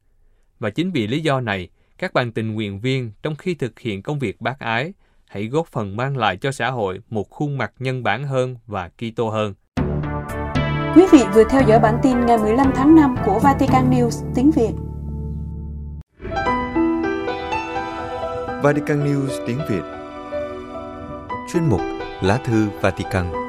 Và 0.59 0.71
chính 0.71 0.91
vì 0.91 1.06
lý 1.06 1.21
do 1.21 1.41
này, 1.41 1.69
các 1.99 2.12
bạn 2.12 2.33
tình 2.33 2.55
nguyện 2.55 2.81
viên 2.81 3.12
trong 3.23 3.37
khi 3.37 3.55
thực 3.55 3.79
hiện 3.81 4.03
công 4.03 4.19
việc 4.19 4.41
bác 4.41 4.59
ái, 4.59 4.93
hãy 5.29 5.47
góp 5.47 5.67
phần 5.67 5.97
mang 5.97 6.17
lại 6.17 6.37
cho 6.37 6.53
xã 6.53 6.71
hội 6.71 7.00
một 7.11 7.31
khuôn 7.31 7.59
mặt 7.59 7.73
nhân 7.79 8.03
bản 8.03 8.25
hơn 8.25 8.56
và 8.67 8.89
Kitô 8.89 9.31
hơn. 9.31 9.55
Quý 10.97 11.03
vị 11.12 11.21
vừa 11.35 11.45
theo 11.50 11.62
dõi 11.69 11.81
bản 11.81 11.99
tin 12.02 12.26
ngày 12.26 12.38
15 12.38 12.73
tháng 12.75 12.95
5 12.95 13.17
của 13.26 13.38
Vatican 13.38 13.90
News 13.90 14.33
tiếng 14.35 14.50
Việt. 14.50 14.73
Vatican 18.62 19.05
News 19.07 19.47
tiếng 19.47 19.59
Việt 19.69 19.83
Chuyên 21.52 21.64
mục 21.64 21.81
Lá 22.23 22.37
thư 22.45 22.69
Vatican 22.81 23.48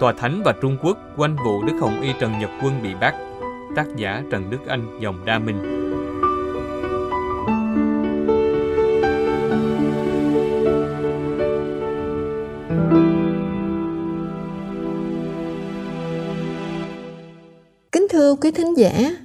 Tòa 0.00 0.12
Thánh 0.12 0.42
và 0.44 0.54
Trung 0.62 0.76
Quốc 0.82 0.98
quanh 1.16 1.36
vụ 1.44 1.62
Đức 1.62 1.72
Hồng 1.80 2.00
Y 2.00 2.08
Trần 2.20 2.38
Nhật 2.38 2.50
Quân 2.62 2.82
bị 2.82 2.94
bắt. 3.00 3.14
Tác 3.76 3.86
giả 3.96 4.22
Trần 4.30 4.50
Đức 4.50 4.58
Anh, 4.66 4.98
dòng 5.00 5.24
Đa 5.24 5.38
Minh. 5.38 5.56
Kính 17.92 18.06
thưa 18.10 18.36
quý 18.40 18.50
thính 18.50 18.76
giả, 18.76 19.16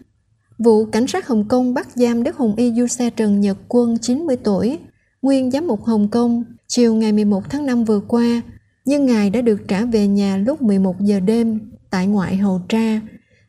vụ 0.60 0.86
cảnh 0.86 1.08
sát 1.08 1.28
Hồng 1.28 1.48
Kông 1.48 1.74
bắt 1.74 1.88
giam 1.96 2.24
Đức 2.24 2.38
Hồng 2.38 2.56
Y 2.56 2.72
Du 2.72 2.88
Xe 2.88 3.10
Trần 3.10 3.42
Nhật 3.42 3.58
Quân 3.68 3.98
90 4.02 4.38
tuổi, 4.44 4.80
nguyên 5.22 5.52
giám 5.52 5.68
mục 5.68 5.84
Hồng 5.84 6.08
Kông, 6.08 6.44
chiều 6.68 6.94
ngày 6.94 7.12
11 7.12 7.50
tháng 7.50 7.66
5 7.66 7.84
vừa 7.84 8.00
qua 8.00 8.42
nhưng 8.86 9.06
Ngài 9.06 9.30
đã 9.30 9.42
được 9.42 9.68
trả 9.68 9.86
về 9.86 10.08
nhà 10.08 10.38
lúc 10.38 10.62
11 10.62 11.02
giờ 11.02 11.20
đêm 11.20 11.60
tại 11.90 12.08
ngoại 12.08 12.38
hầu 12.38 12.62
tra, 12.70 13.02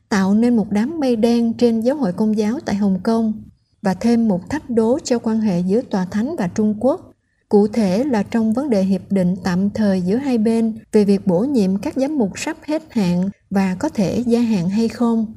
tạo 0.09 0.33
nên 0.33 0.55
một 0.55 0.71
đám 0.71 0.99
mây 0.99 1.15
đen 1.15 1.53
trên 1.53 1.81
giáo 1.81 1.95
hội 1.95 2.13
công 2.13 2.37
giáo 2.37 2.59
tại 2.65 2.75
Hồng 2.75 2.99
Kông 3.03 3.33
và 3.81 3.93
thêm 3.93 4.27
một 4.27 4.49
thách 4.49 4.69
đố 4.69 4.99
cho 5.03 5.19
quan 5.19 5.41
hệ 5.41 5.59
giữa 5.59 5.81
Tòa 5.81 6.05
Thánh 6.05 6.35
và 6.37 6.47
Trung 6.47 6.75
Quốc, 6.79 7.13
cụ 7.49 7.67
thể 7.67 8.03
là 8.03 8.23
trong 8.23 8.53
vấn 8.53 8.69
đề 8.69 8.83
hiệp 8.83 9.01
định 9.09 9.35
tạm 9.43 9.69
thời 9.69 10.01
giữa 10.01 10.15
hai 10.15 10.37
bên 10.37 10.77
về 10.91 11.05
việc 11.05 11.27
bổ 11.27 11.39
nhiệm 11.39 11.77
các 11.77 11.93
giám 11.95 12.17
mục 12.17 12.31
sắp 12.35 12.57
hết 12.65 12.83
hạn 12.89 13.29
và 13.49 13.75
có 13.79 13.89
thể 13.89 14.23
gia 14.25 14.39
hạn 14.39 14.69
hay 14.69 14.87
không. 14.87 15.33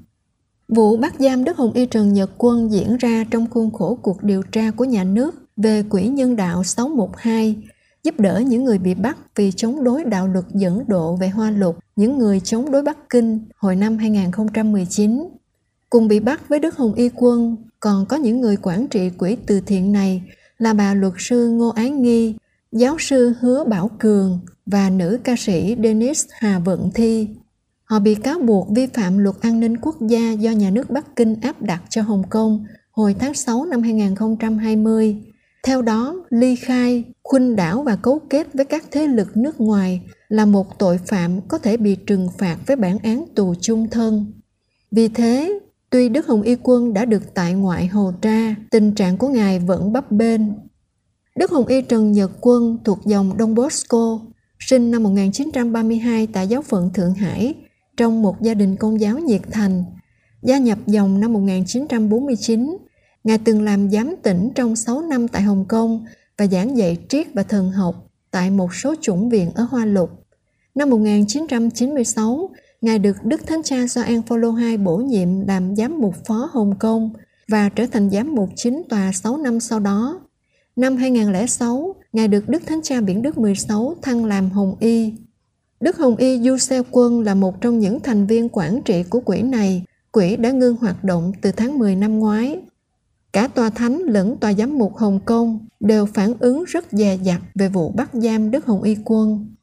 Vụ 0.68 0.96
bắt 0.96 1.14
giam 1.18 1.44
Đức 1.44 1.56
Hồng 1.56 1.72
Y 1.72 1.86
Trần 1.86 2.12
Nhật 2.12 2.30
Quân 2.38 2.72
diễn 2.72 2.96
ra 2.96 3.24
trong 3.30 3.46
khuôn 3.50 3.70
khổ 3.70 3.98
cuộc 4.02 4.22
điều 4.22 4.42
tra 4.42 4.70
của 4.70 4.84
nhà 4.84 5.04
nước 5.04 5.34
về 5.56 5.82
Quỹ 5.82 6.08
Nhân 6.08 6.36
đạo 6.36 6.64
612 6.64 7.56
giúp 8.06 8.20
đỡ 8.20 8.42
những 8.46 8.64
người 8.64 8.78
bị 8.78 8.94
bắt 8.94 9.16
vì 9.36 9.52
chống 9.52 9.84
đối 9.84 10.04
đạo 10.04 10.28
luật 10.28 10.44
dẫn 10.54 10.84
độ 10.88 11.16
về 11.16 11.28
hoa 11.28 11.50
lục, 11.50 11.78
những 11.96 12.18
người 12.18 12.40
chống 12.40 12.70
đối 12.70 12.82
Bắc 12.82 13.10
Kinh 13.10 13.40
hồi 13.56 13.76
năm 13.76 13.98
2019. 13.98 15.28
Cùng 15.90 16.08
bị 16.08 16.20
bắt 16.20 16.48
với 16.48 16.58
Đức 16.58 16.76
Hồng 16.76 16.94
Y 16.94 17.10
Quân, 17.14 17.56
còn 17.80 18.06
có 18.06 18.16
những 18.16 18.40
người 18.40 18.56
quản 18.62 18.88
trị 18.88 19.10
quỹ 19.10 19.36
từ 19.46 19.60
thiện 19.60 19.92
này 19.92 20.22
là 20.58 20.74
bà 20.74 20.94
luật 20.94 21.12
sư 21.18 21.48
Ngô 21.48 21.68
Ái 21.68 21.90
Nghi, 21.90 22.34
giáo 22.72 22.96
sư 22.98 23.32
Hứa 23.40 23.64
Bảo 23.64 23.90
Cường 23.98 24.40
và 24.66 24.90
nữ 24.90 25.18
ca 25.24 25.34
sĩ 25.38 25.76
Dennis 25.82 26.26
Hà 26.30 26.58
Vận 26.58 26.90
Thi. 26.94 27.28
Họ 27.84 27.98
bị 27.98 28.14
cáo 28.14 28.38
buộc 28.38 28.68
vi 28.70 28.86
phạm 28.86 29.18
luật 29.18 29.36
an 29.40 29.60
ninh 29.60 29.76
quốc 29.76 29.96
gia 30.00 30.32
do 30.32 30.50
nhà 30.50 30.70
nước 30.70 30.90
Bắc 30.90 31.16
Kinh 31.16 31.40
áp 31.40 31.62
đặt 31.62 31.82
cho 31.90 32.02
Hồng 32.02 32.22
Kông 32.30 32.64
hồi 32.90 33.14
tháng 33.18 33.34
6 33.34 33.64
năm 33.64 33.82
2020. 33.82 35.16
Theo 35.64 35.82
đó, 35.82 36.16
Ly 36.30 36.56
khai, 36.56 37.04
khuynh 37.26 37.56
đảo 37.56 37.82
và 37.82 37.96
cấu 37.96 38.18
kết 38.30 38.46
với 38.54 38.64
các 38.64 38.84
thế 38.90 39.06
lực 39.06 39.36
nước 39.36 39.60
ngoài 39.60 40.00
là 40.28 40.44
một 40.44 40.78
tội 40.78 40.98
phạm 40.98 41.40
có 41.48 41.58
thể 41.58 41.76
bị 41.76 41.96
trừng 41.96 42.28
phạt 42.38 42.58
với 42.66 42.76
bản 42.76 42.98
án 42.98 43.24
tù 43.34 43.54
chung 43.60 43.90
thân. 43.90 44.32
Vì 44.90 45.08
thế, 45.08 45.58
tuy 45.90 46.08
Đức 46.08 46.26
Hồng 46.26 46.42
Y 46.42 46.56
Quân 46.62 46.94
đã 46.94 47.04
được 47.04 47.34
tại 47.34 47.54
ngoại 47.54 47.86
hồ 47.86 48.12
tra, 48.22 48.54
tình 48.70 48.94
trạng 48.94 49.16
của 49.16 49.28
ngài 49.28 49.58
vẫn 49.58 49.92
bấp 49.92 50.12
bênh. 50.12 50.40
Đức 51.36 51.50
Hồng 51.50 51.66
Y 51.66 51.82
Trần 51.82 52.12
Nhật 52.12 52.30
Quân 52.40 52.78
thuộc 52.84 52.98
dòng 53.04 53.36
Đông 53.36 53.54
Bosco, 53.54 54.20
sinh 54.58 54.90
năm 54.90 55.02
1932 55.02 56.26
tại 56.26 56.48
giáo 56.48 56.62
phận 56.62 56.90
Thượng 56.94 57.14
Hải 57.14 57.54
trong 57.96 58.22
một 58.22 58.42
gia 58.42 58.54
đình 58.54 58.76
công 58.76 59.00
giáo 59.00 59.18
nhiệt 59.18 59.42
thành. 59.50 59.84
Gia 60.42 60.58
nhập 60.58 60.78
dòng 60.86 61.20
năm 61.20 61.32
1949, 61.32 62.76
Ngài 63.26 63.38
từng 63.38 63.62
làm 63.62 63.90
giám 63.90 64.14
tỉnh 64.22 64.50
trong 64.54 64.76
6 64.76 65.02
năm 65.02 65.28
tại 65.28 65.42
Hồng 65.42 65.64
Kông 65.68 66.04
và 66.38 66.46
giảng 66.46 66.76
dạy 66.76 66.96
triết 67.08 67.26
và 67.34 67.42
thần 67.42 67.70
học 67.70 68.10
tại 68.30 68.50
một 68.50 68.74
số 68.74 68.94
chủng 69.00 69.28
viện 69.28 69.50
ở 69.54 69.62
Hoa 69.70 69.84
Lục. 69.84 70.10
Năm 70.74 70.90
1996, 70.90 72.50
Ngài 72.80 72.98
được 72.98 73.16
Đức 73.24 73.46
Thánh 73.46 73.62
Cha 73.62 73.86
Gioan 73.86 74.22
Phaolô 74.22 74.56
II 74.56 74.76
bổ 74.76 74.96
nhiệm 74.96 75.40
làm 75.40 75.76
giám 75.76 75.98
mục 76.00 76.14
phó 76.26 76.50
Hồng 76.52 76.78
Kông 76.78 77.10
và 77.48 77.68
trở 77.68 77.86
thành 77.86 78.10
giám 78.10 78.34
mục 78.34 78.50
chính 78.56 78.82
tòa 78.88 79.12
6 79.12 79.36
năm 79.36 79.60
sau 79.60 79.80
đó. 79.80 80.20
Năm 80.76 80.96
2006, 80.96 81.94
Ngài 82.12 82.28
được 82.28 82.48
Đức 82.48 82.62
Thánh 82.66 82.80
Cha 82.82 83.00
Biển 83.00 83.22
Đức 83.22 83.38
16 83.38 83.96
thăng 84.02 84.24
làm 84.24 84.50
Hồng 84.50 84.76
Y. 84.80 85.12
Đức 85.80 85.96
Hồng 85.96 86.16
Y 86.16 86.40
Du 86.40 86.58
Xe 86.58 86.82
Quân 86.90 87.20
là 87.20 87.34
một 87.34 87.60
trong 87.60 87.78
những 87.78 88.00
thành 88.00 88.26
viên 88.26 88.48
quản 88.48 88.82
trị 88.82 89.02
của 89.02 89.20
quỹ 89.20 89.42
này. 89.42 89.84
Quỹ 90.12 90.36
đã 90.36 90.50
ngưng 90.50 90.76
hoạt 90.76 91.04
động 91.04 91.32
từ 91.42 91.52
tháng 91.52 91.78
10 91.78 91.96
năm 91.96 92.18
ngoái. 92.18 92.58
Cả 93.36 93.48
tòa 93.48 93.70
thánh 93.70 94.02
lẫn 94.06 94.36
tòa 94.36 94.52
giám 94.52 94.78
mục 94.78 94.96
Hồng 94.96 95.20
Kông 95.24 95.66
đều 95.80 96.06
phản 96.06 96.34
ứng 96.38 96.64
rất 96.64 96.84
dè 96.92 97.18
dặt 97.22 97.40
về 97.54 97.68
vụ 97.68 97.90
bắt 97.90 98.10
giam 98.12 98.50
Đức 98.50 98.66
Hồng 98.66 98.82
Y 98.82 98.96
Quân. 99.04 99.54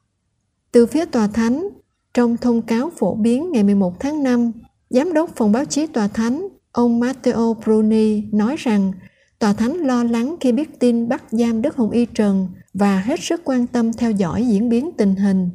Từ 0.72 0.86
phía 0.86 1.04
tòa 1.04 1.26
thánh, 1.26 1.68
trong 2.14 2.36
thông 2.36 2.62
cáo 2.62 2.90
phổ 2.98 3.14
biến 3.14 3.52
ngày 3.52 3.64
11 3.64 4.00
tháng 4.00 4.22
5, 4.22 4.52
Giám 4.90 5.12
đốc 5.12 5.30
phòng 5.36 5.52
báo 5.52 5.64
chí 5.64 5.86
tòa 5.86 6.08
thánh, 6.08 6.48
ông 6.72 7.00
Matteo 7.00 7.56
Bruni 7.64 8.22
nói 8.32 8.56
rằng 8.58 8.92
tòa 9.38 9.52
thánh 9.52 9.76
lo 9.76 10.04
lắng 10.04 10.36
khi 10.40 10.52
biết 10.52 10.80
tin 10.80 11.08
bắt 11.08 11.24
giam 11.30 11.62
Đức 11.62 11.76
Hồng 11.76 11.90
Y 11.90 12.06
Trần 12.06 12.48
và 12.74 13.00
hết 13.00 13.20
sức 13.20 13.40
quan 13.44 13.66
tâm 13.66 13.92
theo 13.92 14.10
dõi 14.10 14.46
diễn 14.46 14.68
biến 14.68 14.90
tình 14.96 15.14
hình. 15.14 15.50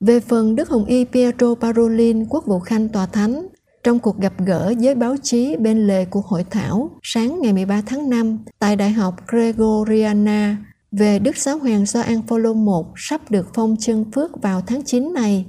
Về 0.00 0.20
phần 0.20 0.56
Đức 0.56 0.68
Hồng 0.68 0.84
Y 0.84 1.04
Pietro 1.04 1.54
Parolin, 1.54 2.26
quốc 2.28 2.46
vụ 2.46 2.58
khanh 2.58 2.88
tòa 2.88 3.06
thánh, 3.06 3.46
trong 3.86 3.98
cuộc 3.98 4.18
gặp 4.18 4.32
gỡ 4.46 4.74
với 4.80 4.94
báo 4.94 5.16
chí 5.22 5.56
bên 5.56 5.86
lề 5.86 6.04
cuộc 6.04 6.26
hội 6.26 6.44
thảo 6.50 6.90
sáng 7.02 7.40
ngày 7.40 7.52
13 7.52 7.82
tháng 7.86 8.10
5 8.10 8.38
tại 8.58 8.76
Đại 8.76 8.90
học 8.90 9.14
Gregoriana 9.28 10.56
về 10.92 11.18
Đức 11.18 11.36
Giáo 11.36 11.58
Hoàng 11.58 11.86
Gioan 11.86 12.22
Phaolô 12.28 12.54
I 12.54 12.92
sắp 12.96 13.30
được 13.30 13.48
phong 13.54 13.76
chân 13.80 14.04
phước 14.14 14.42
vào 14.42 14.60
tháng 14.60 14.82
9 14.84 15.14
này, 15.14 15.46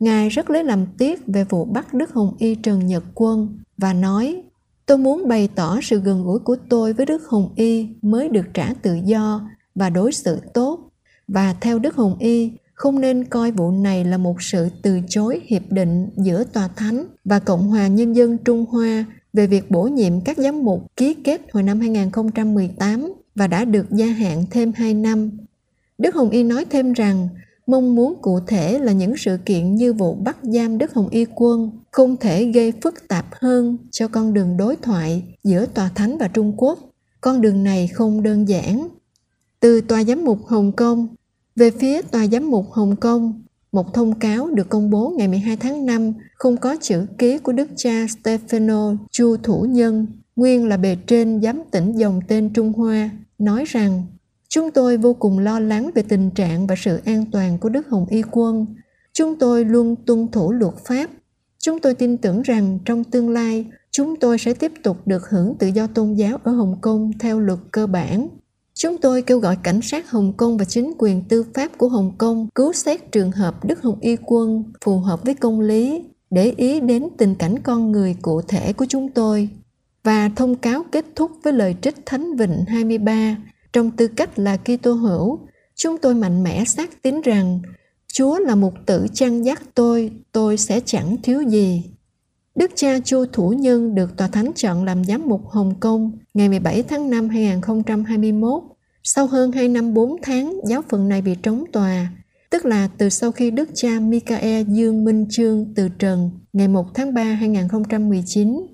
Ngài 0.00 0.28
rất 0.28 0.50
lấy 0.50 0.64
làm 0.64 0.86
tiếc 0.98 1.26
về 1.26 1.44
vụ 1.44 1.64
bắt 1.64 1.94
Đức 1.94 2.12
Hồng 2.14 2.34
Y 2.38 2.54
Trần 2.54 2.86
Nhật 2.86 3.04
Quân 3.14 3.58
và 3.78 3.92
nói 3.92 4.42
Tôi 4.86 4.98
muốn 4.98 5.28
bày 5.28 5.48
tỏ 5.54 5.78
sự 5.82 6.00
gần 6.00 6.24
gũi 6.24 6.38
của 6.38 6.56
tôi 6.68 6.92
với 6.92 7.06
Đức 7.06 7.22
Hồng 7.28 7.52
Y 7.56 7.88
mới 8.02 8.28
được 8.28 8.46
trả 8.54 8.72
tự 8.82 8.94
do 9.04 9.48
và 9.74 9.90
đối 9.90 10.12
xử 10.12 10.40
tốt. 10.54 10.80
Và 11.28 11.54
theo 11.60 11.78
Đức 11.78 11.96
Hồng 11.96 12.16
Y, 12.18 12.52
không 12.76 13.00
nên 13.00 13.24
coi 13.24 13.50
vụ 13.50 13.70
này 13.70 14.04
là 14.04 14.18
một 14.18 14.42
sự 14.42 14.68
từ 14.82 15.00
chối 15.08 15.40
hiệp 15.46 15.62
định 15.70 16.08
giữa 16.16 16.44
Tòa 16.44 16.68
Thánh 16.68 17.04
và 17.24 17.38
Cộng 17.38 17.68
hòa 17.68 17.86
Nhân 17.86 18.16
dân 18.16 18.38
Trung 18.38 18.66
Hoa 18.66 19.04
về 19.32 19.46
việc 19.46 19.70
bổ 19.70 19.82
nhiệm 19.82 20.20
các 20.20 20.38
giám 20.38 20.64
mục 20.64 20.96
ký 20.96 21.14
kết 21.14 21.40
hồi 21.52 21.62
năm 21.62 21.80
2018 21.80 23.12
và 23.34 23.46
đã 23.46 23.64
được 23.64 23.86
gia 23.90 24.06
hạn 24.06 24.44
thêm 24.50 24.72
2 24.76 24.94
năm. 24.94 25.30
Đức 25.98 26.14
Hồng 26.14 26.30
Y 26.30 26.42
nói 26.42 26.64
thêm 26.64 26.92
rằng 26.92 27.28
mong 27.66 27.94
muốn 27.94 28.14
cụ 28.22 28.40
thể 28.46 28.78
là 28.78 28.92
những 28.92 29.16
sự 29.16 29.38
kiện 29.44 29.74
như 29.74 29.92
vụ 29.92 30.14
bắt 30.14 30.36
giam 30.42 30.78
Đức 30.78 30.94
Hồng 30.94 31.08
Y 31.08 31.24
Quân 31.34 31.70
không 31.90 32.16
thể 32.16 32.44
gây 32.44 32.72
phức 32.82 33.08
tạp 33.08 33.26
hơn 33.32 33.76
cho 33.90 34.08
con 34.08 34.34
đường 34.34 34.56
đối 34.56 34.76
thoại 34.76 35.22
giữa 35.44 35.66
Tòa 35.66 35.90
Thánh 35.94 36.18
và 36.18 36.28
Trung 36.28 36.52
Quốc. 36.56 36.78
Con 37.20 37.40
đường 37.40 37.64
này 37.64 37.88
không 37.88 38.22
đơn 38.22 38.48
giản. 38.48 38.88
Từ 39.60 39.80
Tòa 39.80 40.04
Giám 40.04 40.24
mục 40.24 40.38
Hồng 40.46 40.72
Kông, 40.72 41.08
về 41.56 41.70
phía 41.70 42.02
Tòa 42.02 42.26
Giám 42.26 42.50
mục 42.50 42.72
Hồng 42.72 42.96
Kông, 42.96 43.42
một 43.72 43.94
thông 43.94 44.18
cáo 44.18 44.50
được 44.50 44.68
công 44.68 44.90
bố 44.90 45.14
ngày 45.16 45.28
12 45.28 45.56
tháng 45.56 45.86
5 45.86 46.12
không 46.34 46.56
có 46.56 46.76
chữ 46.80 47.06
ký 47.18 47.38
của 47.38 47.52
Đức 47.52 47.68
cha 47.76 47.90
Stefano 47.90 48.96
Chu 49.10 49.36
Thủ 49.36 49.66
Nhân, 49.68 50.06
nguyên 50.36 50.68
là 50.68 50.76
bề 50.76 50.96
trên 51.06 51.40
giám 51.42 51.62
tỉnh 51.70 51.92
dòng 51.92 52.20
tên 52.28 52.52
Trung 52.52 52.72
Hoa, 52.72 53.10
nói 53.38 53.64
rằng 53.64 54.02
Chúng 54.48 54.70
tôi 54.70 54.96
vô 54.96 55.14
cùng 55.14 55.38
lo 55.38 55.60
lắng 55.60 55.90
về 55.94 56.02
tình 56.02 56.30
trạng 56.30 56.66
và 56.66 56.74
sự 56.78 57.00
an 57.04 57.24
toàn 57.32 57.58
của 57.58 57.68
Đức 57.68 57.88
Hồng 57.88 58.06
Y 58.10 58.22
Quân. 58.30 58.66
Chúng 59.12 59.38
tôi 59.38 59.64
luôn 59.64 59.96
tuân 60.06 60.28
thủ 60.28 60.52
luật 60.52 60.74
pháp. 60.88 61.10
Chúng 61.58 61.80
tôi 61.80 61.94
tin 61.94 62.16
tưởng 62.16 62.42
rằng 62.42 62.78
trong 62.84 63.04
tương 63.04 63.30
lai, 63.30 63.66
chúng 63.90 64.16
tôi 64.16 64.38
sẽ 64.38 64.54
tiếp 64.54 64.72
tục 64.82 64.96
được 65.06 65.28
hưởng 65.30 65.54
tự 65.58 65.66
do 65.66 65.86
tôn 65.86 66.14
giáo 66.14 66.38
ở 66.44 66.52
Hồng 66.52 66.76
Kông 66.80 67.10
theo 67.18 67.40
luật 67.40 67.58
cơ 67.70 67.86
bản. 67.86 68.28
Chúng 68.78 68.98
tôi 68.98 69.22
kêu 69.22 69.38
gọi 69.38 69.56
cảnh 69.62 69.82
sát 69.82 70.10
Hồng 70.10 70.32
Kông 70.36 70.56
và 70.56 70.64
chính 70.64 70.92
quyền 70.98 71.22
tư 71.28 71.44
pháp 71.54 71.78
của 71.78 71.88
Hồng 71.88 72.12
Kông 72.18 72.48
cứu 72.54 72.72
xét 72.72 73.12
trường 73.12 73.32
hợp 73.32 73.64
Đức 73.64 73.82
Hồng 73.82 73.98
Y 74.00 74.16
Quân 74.26 74.64
phù 74.84 74.98
hợp 74.98 75.24
với 75.24 75.34
công 75.34 75.60
lý, 75.60 76.04
để 76.30 76.52
ý 76.56 76.80
đến 76.80 77.08
tình 77.18 77.34
cảnh 77.34 77.58
con 77.62 77.92
người 77.92 78.16
cụ 78.22 78.42
thể 78.42 78.72
của 78.72 78.86
chúng 78.88 79.08
tôi. 79.08 79.48
Và 80.04 80.30
thông 80.36 80.54
cáo 80.54 80.84
kết 80.92 81.04
thúc 81.14 81.30
với 81.42 81.52
lời 81.52 81.76
trích 81.82 81.94
Thánh 82.06 82.36
Vịnh 82.36 82.64
23 82.68 83.36
trong 83.72 83.90
tư 83.90 84.06
cách 84.06 84.38
là 84.38 84.56
Kitô 84.56 84.92
hữu, 84.92 85.38
chúng 85.74 85.98
tôi 85.98 86.14
mạnh 86.14 86.42
mẽ 86.42 86.64
xác 86.64 87.02
tín 87.02 87.20
rằng 87.20 87.60
Chúa 88.12 88.38
là 88.38 88.54
một 88.54 88.72
tử 88.86 89.06
chăn 89.14 89.44
dắt 89.44 89.62
tôi, 89.74 90.10
tôi 90.32 90.56
sẽ 90.56 90.80
chẳng 90.84 91.16
thiếu 91.22 91.42
gì. 91.42 91.84
Đức 92.56 92.70
cha 92.74 92.98
Chu 93.04 93.24
Thủ 93.32 93.50
Nhân 93.50 93.94
được 93.94 94.16
Tòa 94.16 94.28
Thánh 94.28 94.50
chọn 94.54 94.84
làm 94.84 95.04
giám 95.04 95.28
mục 95.28 95.48
Hồng 95.48 95.74
Kông 95.80 96.12
ngày 96.34 96.48
17 96.48 96.82
tháng 96.82 97.10
5 97.10 97.28
2021. 97.28 98.62
Sau 99.02 99.26
hơn 99.26 99.52
2 99.52 99.68
năm 99.68 99.94
4 99.94 100.16
tháng, 100.22 100.60
giáo 100.68 100.82
phận 100.88 101.08
này 101.08 101.22
bị 101.22 101.34
trống 101.42 101.64
tòa, 101.72 102.08
tức 102.50 102.64
là 102.64 102.88
từ 102.98 103.08
sau 103.08 103.32
khi 103.32 103.50
Đức 103.50 103.68
cha 103.74 104.00
Michael 104.00 104.64
Dương 104.68 105.04
Minh 105.04 105.26
Chương 105.30 105.74
từ 105.74 105.88
trần 105.88 106.30
ngày 106.52 106.68
1 106.68 106.94
tháng 106.94 107.14
3 107.14 107.22
2019. 107.22 108.66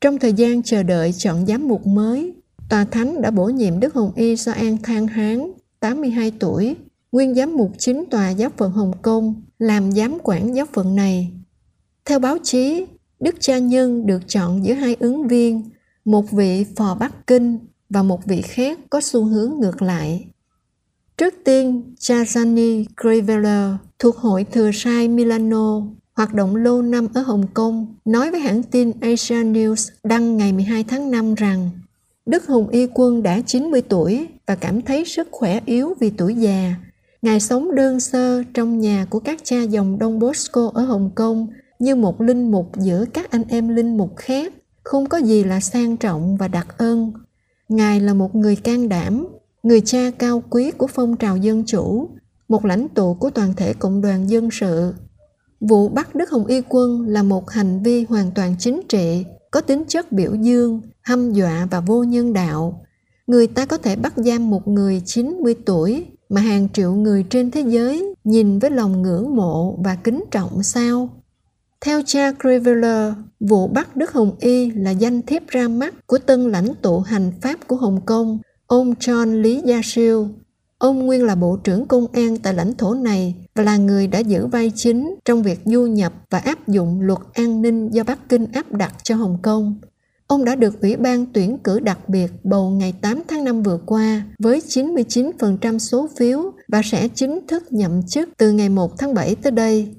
Trong 0.00 0.18
thời 0.18 0.32
gian 0.32 0.62
chờ 0.62 0.82
đợi 0.82 1.12
chọn 1.12 1.46
giám 1.46 1.68
mục 1.68 1.86
mới, 1.86 2.34
Tòa 2.70 2.84
Thánh 2.84 3.22
đã 3.22 3.30
bổ 3.30 3.46
nhiệm 3.46 3.80
Đức 3.80 3.94
Hồng 3.94 4.12
Y 4.16 4.36
do 4.36 4.52
An 4.52 4.76
Thang 4.82 5.06
Hán, 5.06 5.52
82 5.80 6.32
tuổi, 6.38 6.76
nguyên 7.12 7.34
giám 7.34 7.56
mục 7.56 7.72
chính 7.78 8.04
tòa 8.10 8.30
giáo 8.30 8.50
phận 8.56 8.72
Hồng 8.72 8.92
Kông, 9.02 9.42
làm 9.58 9.92
giám 9.92 10.18
quản 10.22 10.54
giáo 10.54 10.66
phận 10.72 10.96
này. 10.96 11.32
Theo 12.04 12.18
báo 12.18 12.36
chí, 12.42 12.86
Đức 13.20 13.34
Cha 13.40 13.58
Nhân 13.58 14.06
được 14.06 14.22
chọn 14.28 14.64
giữa 14.64 14.74
hai 14.74 14.96
ứng 15.00 15.28
viên, 15.28 15.70
một 16.04 16.30
vị 16.30 16.66
phò 16.76 16.94
Bắc 17.00 17.26
Kinh 17.26 17.58
và 17.88 18.02
một 18.02 18.24
vị 18.24 18.42
khác 18.42 18.78
có 18.90 19.00
xu 19.00 19.24
hướng 19.24 19.54
ngược 19.60 19.82
lại. 19.82 20.26
Trước 21.16 21.34
tiên, 21.44 21.94
cha 21.98 22.24
Gianni 22.24 22.84
Crivello 23.00 23.78
thuộc 23.98 24.16
Hội 24.16 24.44
Thừa 24.44 24.70
Sai 24.74 25.08
Milano, 25.08 25.82
hoạt 26.16 26.34
động 26.34 26.56
lâu 26.56 26.82
năm 26.82 27.06
ở 27.14 27.22
Hồng 27.22 27.46
Kông, 27.54 27.94
nói 28.04 28.30
với 28.30 28.40
hãng 28.40 28.62
tin 28.62 28.92
Asia 29.00 29.44
News 29.44 29.90
đăng 30.04 30.36
ngày 30.36 30.52
12 30.52 30.84
tháng 30.84 31.10
5 31.10 31.34
rằng 31.34 31.70
Đức 32.26 32.46
Hùng 32.46 32.68
Y 32.68 32.86
Quân 32.94 33.22
đã 33.22 33.40
90 33.46 33.82
tuổi 33.82 34.26
và 34.46 34.54
cảm 34.54 34.82
thấy 34.82 35.04
sức 35.04 35.28
khỏe 35.30 35.60
yếu 35.66 35.94
vì 36.00 36.10
tuổi 36.10 36.34
già. 36.34 36.74
Ngài 37.22 37.40
sống 37.40 37.74
đơn 37.74 38.00
sơ 38.00 38.42
trong 38.54 38.80
nhà 38.80 39.06
của 39.10 39.18
các 39.18 39.40
cha 39.44 39.62
dòng 39.62 39.98
Đông 39.98 40.18
Bosco 40.18 40.70
ở 40.74 40.84
Hồng 40.84 41.10
Kông 41.14 41.48
như 41.80 41.94
một 41.94 42.20
linh 42.20 42.50
mục 42.50 42.70
giữa 42.78 43.04
các 43.12 43.30
anh 43.30 43.44
em 43.48 43.68
linh 43.68 43.96
mục 43.96 44.16
khác, 44.16 44.52
không 44.82 45.06
có 45.06 45.18
gì 45.18 45.44
là 45.44 45.60
sang 45.60 45.96
trọng 45.96 46.36
và 46.36 46.48
đặc 46.48 46.78
ân. 46.78 47.12
Ngài 47.68 48.00
là 48.00 48.14
một 48.14 48.34
người 48.34 48.56
can 48.56 48.88
đảm, 48.88 49.28
người 49.62 49.80
cha 49.80 50.10
cao 50.18 50.42
quý 50.50 50.70
của 50.70 50.86
phong 50.86 51.16
trào 51.16 51.36
dân 51.36 51.64
chủ, 51.66 52.08
một 52.48 52.64
lãnh 52.64 52.88
tụ 52.88 53.14
của 53.14 53.30
toàn 53.30 53.54
thể 53.56 53.72
cộng 53.72 54.00
đoàn 54.00 54.30
dân 54.30 54.48
sự. 54.50 54.94
Vụ 55.60 55.88
bắt 55.88 56.14
Đức 56.14 56.30
Hồng 56.30 56.46
Y 56.46 56.60
Quân 56.68 57.06
là 57.06 57.22
một 57.22 57.50
hành 57.50 57.82
vi 57.82 58.04
hoàn 58.04 58.30
toàn 58.30 58.54
chính 58.58 58.80
trị, 58.88 59.24
có 59.50 59.60
tính 59.60 59.84
chất 59.88 60.12
biểu 60.12 60.34
dương, 60.34 60.80
hăm 61.02 61.32
dọa 61.32 61.68
và 61.70 61.80
vô 61.80 62.02
nhân 62.02 62.32
đạo. 62.32 62.84
Người 63.26 63.46
ta 63.46 63.66
có 63.66 63.76
thể 63.76 63.96
bắt 63.96 64.12
giam 64.16 64.50
một 64.50 64.68
người 64.68 65.02
90 65.04 65.54
tuổi 65.66 66.06
mà 66.28 66.40
hàng 66.40 66.68
triệu 66.72 66.92
người 66.92 67.24
trên 67.30 67.50
thế 67.50 67.60
giới 67.60 68.14
nhìn 68.24 68.58
với 68.58 68.70
lòng 68.70 69.02
ngưỡng 69.02 69.36
mộ 69.36 69.78
và 69.84 69.94
kính 69.94 70.24
trọng 70.30 70.62
sao? 70.62 71.08
Theo 71.84 72.02
cha 72.06 72.32
Creveler, 72.32 73.12
vụ 73.40 73.66
bắt 73.66 73.96
Đức 73.96 74.12
Hồng 74.12 74.36
Y 74.40 74.70
là 74.70 74.90
danh 74.90 75.22
thiếp 75.22 75.48
ra 75.48 75.68
mắt 75.68 76.06
của 76.06 76.18
tân 76.18 76.50
lãnh 76.50 76.74
tụ 76.82 77.00
hành 77.00 77.32
pháp 77.42 77.66
của 77.66 77.76
Hồng 77.76 78.00
Kông, 78.06 78.38
ông 78.66 78.94
John 79.00 79.40
Lý 79.42 79.62
Gia 79.64 79.80
Siêu. 79.84 80.28
Ông 80.78 81.06
nguyên 81.06 81.24
là 81.24 81.34
bộ 81.34 81.56
trưởng 81.64 81.86
công 81.86 82.06
an 82.12 82.36
tại 82.36 82.54
lãnh 82.54 82.74
thổ 82.74 82.94
này 82.94 83.34
và 83.54 83.60
và 83.60 83.64
là 83.64 83.76
người 83.76 84.06
đã 84.06 84.18
giữ 84.18 84.46
vai 84.46 84.72
chính 84.74 85.14
trong 85.24 85.42
việc 85.42 85.60
du 85.64 85.86
nhập 85.86 86.12
và 86.30 86.38
áp 86.38 86.68
dụng 86.68 87.00
luật 87.00 87.18
an 87.34 87.62
ninh 87.62 87.88
do 87.88 88.04
Bắc 88.04 88.28
Kinh 88.28 88.46
áp 88.52 88.72
đặt 88.72 88.94
cho 89.02 89.14
Hồng 89.14 89.38
Kông. 89.42 89.80
Ông 90.26 90.44
đã 90.44 90.54
được 90.54 90.80
Ủy 90.80 90.96
ban 90.96 91.26
tuyển 91.26 91.58
cử 91.58 91.80
đặc 91.80 92.08
biệt 92.08 92.30
bầu 92.44 92.70
ngày 92.70 92.94
8 93.02 93.22
tháng 93.28 93.44
5 93.44 93.62
vừa 93.62 93.78
qua 93.86 94.22
với 94.38 94.60
99% 94.68 95.78
số 95.78 96.08
phiếu 96.18 96.52
và 96.68 96.82
sẽ 96.84 97.08
chính 97.08 97.46
thức 97.48 97.72
nhậm 97.72 98.02
chức 98.02 98.28
từ 98.38 98.52
ngày 98.52 98.68
1 98.68 98.98
tháng 98.98 99.14
7 99.14 99.34
tới 99.34 99.52
đây. 99.52 99.94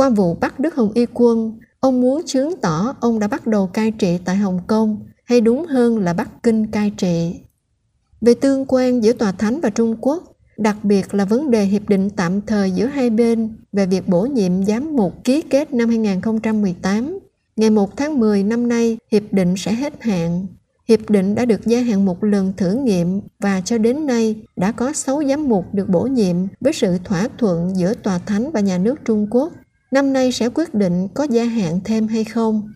Qua 0.00 0.10
vụ 0.10 0.34
bắt 0.34 0.60
Đức 0.60 0.74
Hồng 0.74 0.92
Y 0.94 1.06
Quân, 1.14 1.58
ông 1.80 2.00
muốn 2.00 2.22
chứng 2.26 2.54
tỏ 2.60 2.94
ông 3.00 3.18
đã 3.18 3.28
bắt 3.28 3.46
đầu 3.46 3.66
cai 3.66 3.90
trị 3.90 4.18
tại 4.24 4.36
Hồng 4.36 4.60
Kông, 4.66 4.98
hay 5.24 5.40
đúng 5.40 5.66
hơn 5.66 5.98
là 5.98 6.12
Bắc 6.12 6.42
Kinh 6.42 6.66
cai 6.66 6.90
trị. 6.96 7.40
Về 8.20 8.34
tương 8.34 8.64
quan 8.68 9.04
giữa 9.04 9.12
Tòa 9.12 9.32
Thánh 9.32 9.60
và 9.60 9.70
Trung 9.70 9.96
Quốc, 10.00 10.24
đặc 10.56 10.76
biệt 10.82 11.14
là 11.14 11.24
vấn 11.24 11.50
đề 11.50 11.64
hiệp 11.64 11.88
định 11.88 12.10
tạm 12.10 12.40
thời 12.40 12.70
giữa 12.70 12.86
hai 12.86 13.10
bên 13.10 13.56
về 13.72 13.86
việc 13.86 14.08
bổ 14.08 14.22
nhiệm 14.22 14.64
giám 14.64 14.96
mục 14.96 15.24
ký 15.24 15.42
kết 15.42 15.74
năm 15.74 15.88
2018. 15.88 17.18
Ngày 17.56 17.70
1 17.70 17.96
tháng 17.96 18.20
10 18.20 18.42
năm 18.42 18.68
nay, 18.68 18.98
hiệp 19.12 19.22
định 19.30 19.54
sẽ 19.56 19.72
hết 19.72 20.02
hạn. 20.02 20.46
Hiệp 20.88 21.10
định 21.10 21.34
đã 21.34 21.44
được 21.44 21.66
gia 21.66 21.80
hạn 21.80 22.04
một 22.04 22.24
lần 22.24 22.52
thử 22.56 22.72
nghiệm 22.72 23.20
và 23.38 23.60
cho 23.64 23.78
đến 23.78 24.06
nay 24.06 24.36
đã 24.56 24.72
có 24.72 24.92
6 24.92 25.22
giám 25.28 25.48
mục 25.48 25.64
được 25.72 25.88
bổ 25.88 26.02
nhiệm 26.02 26.36
với 26.60 26.72
sự 26.72 26.98
thỏa 27.04 27.28
thuận 27.38 27.76
giữa 27.76 27.94
Tòa 27.94 28.18
Thánh 28.18 28.50
và 28.52 28.60
nhà 28.60 28.78
nước 28.78 28.94
Trung 29.04 29.26
Quốc. 29.30 29.52
Năm 29.90 30.12
nay 30.12 30.32
sẽ 30.32 30.48
quyết 30.48 30.74
định 30.74 31.08
có 31.14 31.26
gia 31.30 31.44
hạn 31.44 31.80
thêm 31.84 32.08
hay 32.08 32.24
không. 32.24 32.72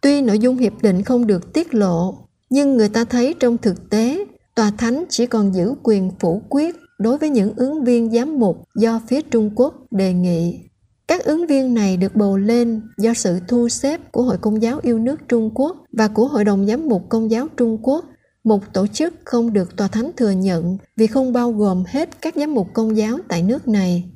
Tuy 0.00 0.22
nội 0.22 0.38
dung 0.38 0.56
hiệp 0.56 0.82
định 0.82 1.02
không 1.02 1.26
được 1.26 1.52
tiết 1.52 1.74
lộ, 1.74 2.14
nhưng 2.50 2.76
người 2.76 2.88
ta 2.88 3.04
thấy 3.04 3.34
trong 3.40 3.58
thực 3.58 3.90
tế, 3.90 4.24
Tòa 4.54 4.70
Thánh 4.78 5.04
chỉ 5.08 5.26
còn 5.26 5.54
giữ 5.54 5.74
quyền 5.82 6.10
phủ 6.20 6.42
quyết 6.48 6.76
đối 6.98 7.18
với 7.18 7.30
những 7.30 7.52
ứng 7.56 7.84
viên 7.84 8.10
giám 8.10 8.38
mục 8.38 8.64
do 8.76 9.00
phía 9.08 9.22
Trung 9.22 9.50
Quốc 9.54 9.74
đề 9.90 10.12
nghị. 10.12 10.60
Các 11.08 11.24
ứng 11.24 11.46
viên 11.46 11.74
này 11.74 11.96
được 11.96 12.16
bầu 12.16 12.36
lên 12.36 12.82
do 12.98 13.14
sự 13.14 13.38
thu 13.48 13.68
xếp 13.68 14.12
của 14.12 14.22
Hội 14.22 14.38
Công 14.38 14.62
giáo 14.62 14.80
yêu 14.82 14.98
nước 14.98 15.28
Trung 15.28 15.50
Quốc 15.54 15.76
và 15.92 16.08
của 16.08 16.28
Hội 16.28 16.44
đồng 16.44 16.66
Giám 16.66 16.88
mục 16.88 17.02
Công 17.08 17.30
giáo 17.30 17.48
Trung 17.56 17.78
Quốc, 17.82 18.04
một 18.44 18.72
tổ 18.72 18.86
chức 18.86 19.14
không 19.24 19.52
được 19.52 19.76
Tòa 19.76 19.88
Thánh 19.88 20.10
thừa 20.16 20.30
nhận 20.30 20.78
vì 20.96 21.06
không 21.06 21.32
bao 21.32 21.52
gồm 21.52 21.84
hết 21.88 22.20
các 22.20 22.34
giám 22.36 22.54
mục 22.54 22.68
công 22.72 22.96
giáo 22.96 23.18
tại 23.28 23.42
nước 23.42 23.68
này. 23.68 24.10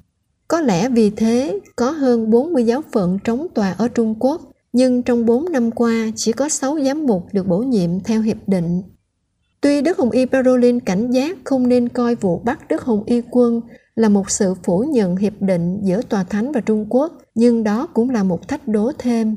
Có 0.53 0.61
lẽ 0.61 0.89
vì 0.89 1.11
thế 1.11 1.61
có 1.77 1.91
hơn 1.91 2.31
40 2.31 2.65
giáo 2.65 2.83
phận 2.93 3.19
trống 3.25 3.47
tòa 3.55 3.75
ở 3.79 3.89
Trung 3.89 4.15
Quốc, 4.19 4.43
nhưng 4.73 5.03
trong 5.03 5.27
4 5.27 5.53
năm 5.53 5.71
qua 5.71 5.95
chỉ 6.17 6.33
có 6.33 6.49
6 6.49 6.79
giám 6.85 7.07
mục 7.07 7.27
được 7.33 7.47
bổ 7.47 7.59
nhiệm 7.59 8.01
theo 8.01 8.21
hiệp 8.21 8.37
định. 8.47 8.83
Tuy 9.61 9.81
Đức 9.81 9.99
Hồng 9.99 10.11
Y 10.11 10.27
Parolin 10.27 10.81
cảnh 10.81 11.11
giác 11.11 11.39
không 11.45 11.69
nên 11.69 11.89
coi 11.89 12.15
vụ 12.15 12.39
bắt 12.39 12.69
Đức 12.69 12.83
Hồng 12.83 13.03
Y 13.07 13.23
quân 13.31 13.61
là 13.95 14.09
một 14.09 14.31
sự 14.31 14.55
phủ 14.65 14.81
nhận 14.81 15.17
hiệp 15.17 15.33
định 15.41 15.81
giữa 15.83 16.03
Tòa 16.03 16.25
Thánh 16.25 16.53
và 16.53 16.61
Trung 16.61 16.87
Quốc, 16.89 17.13
nhưng 17.35 17.65
đó 17.65 17.87
cũng 17.87 18.11
là 18.11 18.23
một 18.23 18.49
thách 18.49 18.69
đố 18.69 18.93
thêm. 18.99 19.37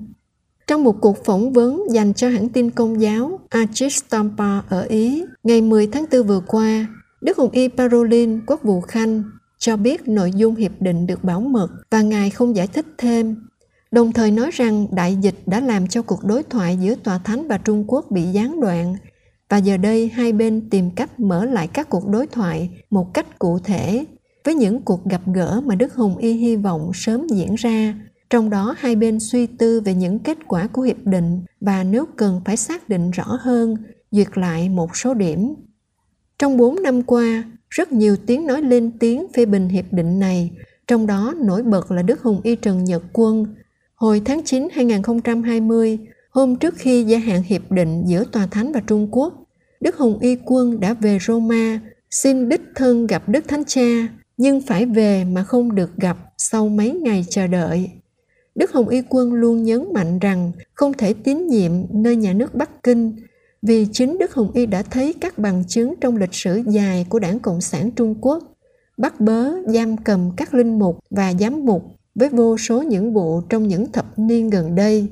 Trong 0.68 0.84
một 0.84 0.96
cuộc 1.02 1.26
phỏng 1.26 1.54
vấn 1.54 1.84
dành 1.92 2.14
cho 2.14 2.30
hãng 2.30 2.50
tin 2.50 2.72
công 2.72 3.02
giáo 3.02 3.40
Agistampa 3.50 4.60
ở 4.70 4.82
Ý 4.82 5.24
ngày 5.44 5.62
10 5.62 5.88
tháng 5.88 6.06
4 6.12 6.24
vừa 6.24 6.42
qua, 6.48 6.88
Đức 7.22 7.38
Hồng 7.38 7.52
Y 7.52 7.68
Parolin, 7.68 8.46
quốc 8.46 8.64
vụ 8.64 8.82
Khanh, 8.82 9.24
cho 9.66 9.78
biết 9.78 10.08
nội 10.08 10.32
dung 10.36 10.56
hiệp 10.56 10.82
định 10.82 11.08
được 11.08 11.24
bảo 11.24 11.42
mật 11.42 11.68
và 11.92 12.02
Ngài 12.02 12.30
không 12.30 12.56
giải 12.56 12.68
thích 12.68 12.86
thêm, 12.98 13.36
đồng 13.92 14.12
thời 14.12 14.32
nói 14.32 14.50
rằng 14.54 14.88
đại 14.92 15.16
dịch 15.16 15.36
đã 15.46 15.60
làm 15.60 15.88
cho 15.88 16.02
cuộc 16.02 16.24
đối 16.24 16.44
thoại 16.44 16.78
giữa 16.82 16.96
Tòa 16.96 17.18
Thánh 17.18 17.48
và 17.48 17.58
Trung 17.58 17.84
Quốc 17.88 18.06
bị 18.12 18.24
gián 18.24 18.62
đoạn 18.62 18.96
và 19.50 19.58
giờ 19.58 19.78
đây 19.78 20.10
hai 20.14 20.32
bên 20.32 20.70
tìm 20.70 20.92
cách 20.92 21.20
mở 21.20 21.46
lại 21.46 21.68
các 21.68 21.90
cuộc 21.90 22.08
đối 22.08 22.28
thoại 22.28 22.70
một 22.90 23.14
cách 23.14 23.40
cụ 23.40 23.60
thể 23.60 24.06
với 24.44 24.56
những 24.56 24.82
cuộc 24.82 25.06
gặp 25.06 25.22
gỡ 25.34 25.62
mà 25.66 25.76
Đức 25.76 25.94
Hùng 25.94 26.18
Y 26.18 26.34
hy 26.34 26.56
vọng 26.56 26.92
sớm 26.94 27.28
diễn 27.28 27.56
ra. 27.56 27.96
Trong 28.30 28.50
đó 28.50 28.76
hai 28.78 28.96
bên 28.96 29.20
suy 29.20 29.48
tư 29.48 29.82
về 29.82 29.94
những 29.94 30.20
kết 30.20 30.38
quả 30.48 30.68
của 30.68 30.82
hiệp 30.82 31.06
định 31.06 31.44
và 31.62 31.84
nếu 31.84 32.06
cần 32.16 32.42
phải 32.46 32.58
xác 32.58 32.90
định 32.90 33.12
rõ 33.12 33.38
hơn, 33.42 33.76
duyệt 34.12 34.38
lại 34.38 34.70
một 34.70 34.98
số 34.98 35.14
điểm. 35.14 35.56
Trong 36.40 36.58
bốn 36.58 36.84
năm 36.84 37.04
qua, 37.04 37.44
rất 37.70 37.92
nhiều 37.92 38.16
tiếng 38.26 38.48
nói 38.48 38.62
lên 38.62 38.92
tiếng 39.00 39.28
phê 39.36 39.46
bình 39.46 39.70
hiệp 39.70 39.86
định 39.94 40.20
này, 40.20 40.52
trong 40.88 41.08
đó 41.08 41.34
nổi 41.38 41.64
bật 41.64 41.92
là 41.92 42.02
Đức 42.02 42.22
Hùng 42.22 42.42
Y 42.44 42.56
Trần 42.56 42.84
Nhật 42.84 43.04
Quân. 43.14 43.56
Hồi 43.96 44.22
tháng 44.26 44.44
9 44.44 44.68
2020, 44.74 46.00
hôm 46.30 46.56
trước 46.56 46.76
khi 46.78 47.04
gia 47.04 47.18
hạn 47.18 47.44
hiệp 47.44 47.72
định 47.72 48.04
giữa 48.08 48.24
Tòa 48.32 48.48
Thánh 48.48 48.72
và 48.72 48.82
Trung 48.88 49.08
Quốc, 49.12 49.34
Đức 49.82 49.96
Hùng 49.96 50.20
Y 50.20 50.38
Quân 50.46 50.80
đã 50.80 50.94
về 50.94 51.18
Roma 51.22 51.80
xin 52.12 52.50
đích 52.50 52.62
thân 52.76 53.08
gặp 53.08 53.30
Đức 53.30 53.48
Thánh 53.48 53.64
Cha 53.68 54.08
nhưng 54.38 54.62
phải 54.62 54.86
về 54.86 55.24
mà 55.24 55.44
không 55.44 55.76
được 55.76 55.98
gặp 55.98 56.18
sau 56.38 56.70
mấy 56.70 56.92
ngày 56.92 57.26
chờ 57.30 57.48
đợi. 57.48 57.90
Đức 58.56 58.72
Hồng 58.72 58.90
Y 58.90 59.02
Quân 59.10 59.34
luôn 59.34 59.64
nhấn 59.64 59.94
mạnh 59.94 60.20
rằng 60.20 60.52
không 60.74 60.94
thể 60.94 61.14
tín 61.14 61.48
nhiệm 61.48 61.72
nơi 61.90 62.16
nhà 62.16 62.34
nước 62.34 62.56
Bắc 62.56 62.84
Kinh 62.84 63.16
vì 63.68 63.88
chính 63.92 64.18
Đức 64.18 64.34
Hồng 64.34 64.52
Y 64.54 64.66
đã 64.66 64.84
thấy 64.84 65.14
các 65.22 65.38
bằng 65.38 65.64
chứng 65.68 65.94
trong 66.02 66.18
lịch 66.18 66.34
sử 66.34 66.62
dài 66.68 67.06
của 67.10 67.20
Đảng 67.20 67.40
Cộng 67.40 67.62
sản 67.62 67.92
Trung 67.92 68.16
Quốc 68.22 68.44
bắt 68.98 69.20
bớ, 69.20 69.52
giam 69.68 69.98
cầm 69.98 70.32
các 70.38 70.54
linh 70.54 70.80
mục 70.80 71.00
và 71.10 71.34
giám 71.40 71.66
mục 71.66 71.84
với 72.16 72.30
vô 72.30 72.58
số 72.58 72.82
những 72.82 73.14
vụ 73.14 73.42
trong 73.42 73.68
những 73.68 73.92
thập 73.92 74.20
niên 74.20 74.50
gần 74.50 74.76
đây. 74.76 75.08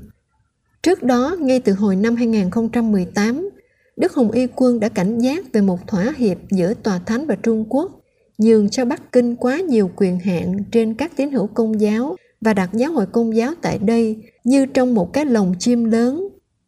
Trước 0.84 1.04
đó, 1.04 1.36
ngay 1.40 1.60
từ 1.60 1.74
hồi 1.74 1.96
năm 1.96 2.16
2018, 2.16 3.50
Đức 3.98 4.14
Hồng 4.14 4.32
Y 4.32 4.48
Quân 4.56 4.80
đã 4.80 4.90
cảnh 4.90 5.20
giác 5.20 5.54
về 5.54 5.62
một 5.62 5.88
thỏa 5.88 6.14
hiệp 6.18 6.38
giữa 6.52 6.74
Tòa 6.74 7.00
Thánh 7.06 7.28
và 7.28 7.36
Trung 7.36 7.66
Quốc 7.70 7.92
nhường 8.38 8.70
cho 8.70 8.86
Bắc 8.86 9.12
Kinh 9.12 9.36
quá 9.36 9.60
nhiều 9.60 9.92
quyền 9.96 10.20
hạn 10.20 10.58
trên 10.72 10.94
các 10.94 11.12
tín 11.16 11.32
hữu 11.32 11.48
công 11.48 11.82
giáo 11.82 12.16
và 12.42 12.54
đặt 12.54 12.70
giáo 12.74 12.92
hội 12.92 13.06
công 13.06 13.36
giáo 13.36 13.54
tại 13.62 13.78
đây 13.78 14.18
như 14.44 14.66
trong 14.66 14.94
một 14.94 15.14
cái 15.14 15.26
lồng 15.26 15.54
chim 15.60 15.84
lớn. 15.84 16.28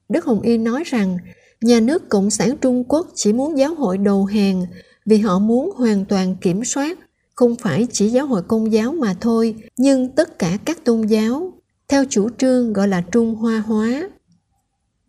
Đức 0.09 0.25
Hồng 0.25 0.41
Y 0.41 0.57
nói 0.57 0.83
rằng 0.85 1.17
nhà 1.65 1.79
nước 1.79 2.09
Cộng 2.09 2.29
sản 2.29 2.57
Trung 2.61 2.83
Quốc 2.87 3.07
chỉ 3.15 3.33
muốn 3.33 3.57
giáo 3.57 3.75
hội 3.75 3.97
đầu 3.97 4.25
hàng 4.25 4.65
vì 5.05 5.17
họ 5.17 5.39
muốn 5.39 5.71
hoàn 5.75 6.05
toàn 6.05 6.35
kiểm 6.41 6.63
soát 6.63 6.99
không 7.35 7.55
phải 7.55 7.87
chỉ 7.91 8.09
giáo 8.09 8.27
hội 8.27 8.41
công 8.47 8.71
giáo 8.71 8.91
mà 8.91 9.15
thôi, 9.21 9.55
nhưng 9.77 10.09
tất 10.09 10.39
cả 10.39 10.57
các 10.65 10.85
tôn 10.85 11.01
giáo, 11.01 11.53
theo 11.87 12.05
chủ 12.09 12.29
trương 12.37 12.73
gọi 12.73 12.87
là 12.87 13.01
trung 13.11 13.35
hoa 13.35 13.59
hóa 13.59 14.09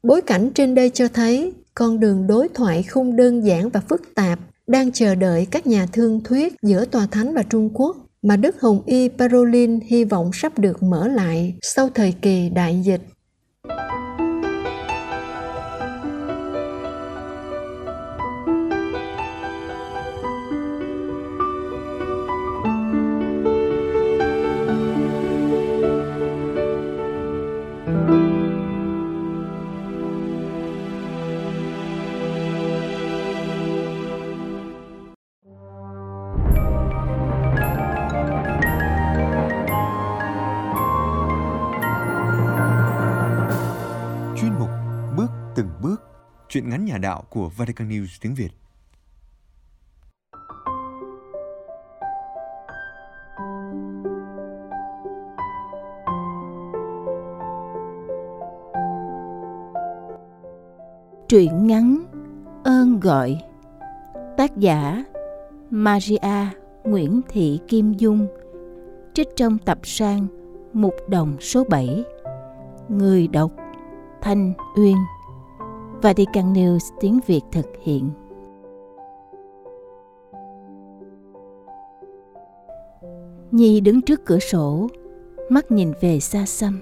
bối 0.03 0.23
cảnh 0.23 0.51
trên 0.55 0.75
đây 0.75 0.90
cho 0.90 1.09
thấy 1.09 1.53
con 1.75 2.01
đường 2.01 2.27
đối 2.27 2.49
thoại 2.49 2.83
không 2.83 3.16
đơn 3.16 3.45
giản 3.47 3.69
và 3.69 3.81
phức 3.81 4.14
tạp 4.14 4.38
đang 4.66 4.92
chờ 4.92 5.14
đợi 5.14 5.47
các 5.51 5.66
nhà 5.66 5.87
thương 5.92 6.21
thuyết 6.25 6.55
giữa 6.62 6.85
Tòa 6.85 7.07
Thánh 7.07 7.35
và 7.35 7.42
Trung 7.42 7.71
Quốc 7.75 7.97
mà 8.23 8.37
Đức 8.37 8.61
Hồng 8.61 8.83
Y 8.87 9.09
Parolin 9.09 9.81
hy 9.81 10.05
vọng 10.05 10.31
sắp 10.33 10.59
được 10.59 10.83
mở 10.83 11.09
lại 11.09 11.55
sau 11.62 11.88
thời 11.95 12.14
kỳ 12.23 12.49
đại 12.49 12.83
dịch. 12.85 13.01
Chuyện 46.67 46.71
ngắn 46.71 46.85
nhà 46.85 46.99
đạo 46.99 47.23
của 47.31 47.49
Vatican 47.49 47.89
News 47.89 48.07
tiếng 48.21 48.35
Việt. 48.35 48.49
Truyện 61.29 61.67
ngắn 61.67 62.05
Ơn 62.65 63.01
gọi, 63.01 63.41
Tác 64.37 64.57
giả 64.57 65.05
Maria 65.71 66.49
Nguyễn 66.85 67.21
Thị 67.29 67.61
Kim 67.69 67.93
Dung, 67.93 68.27
Trích 69.15 69.29
trong 69.37 69.59
tập 69.59 69.79
sang 69.83 70.27
Mục 70.73 70.95
đồng 71.09 71.37
số 71.41 71.65
7 71.65 72.05
Người 72.89 73.29
đọc 73.29 73.53
Thanh 74.23 74.53
Uyên 74.77 74.97
Vatican 76.03 76.53
News 76.53 76.79
tiếng 77.01 77.21
Việt 77.27 77.41
thực 77.53 77.67
hiện. 77.83 78.11
Nhi 83.51 83.81
đứng 83.81 84.03
trước 84.03 84.25
cửa 84.25 84.39
sổ, 84.39 84.89
mắt 85.49 85.71
nhìn 85.71 85.93
về 86.01 86.21
xa 86.21 86.47
xăm. 86.47 86.81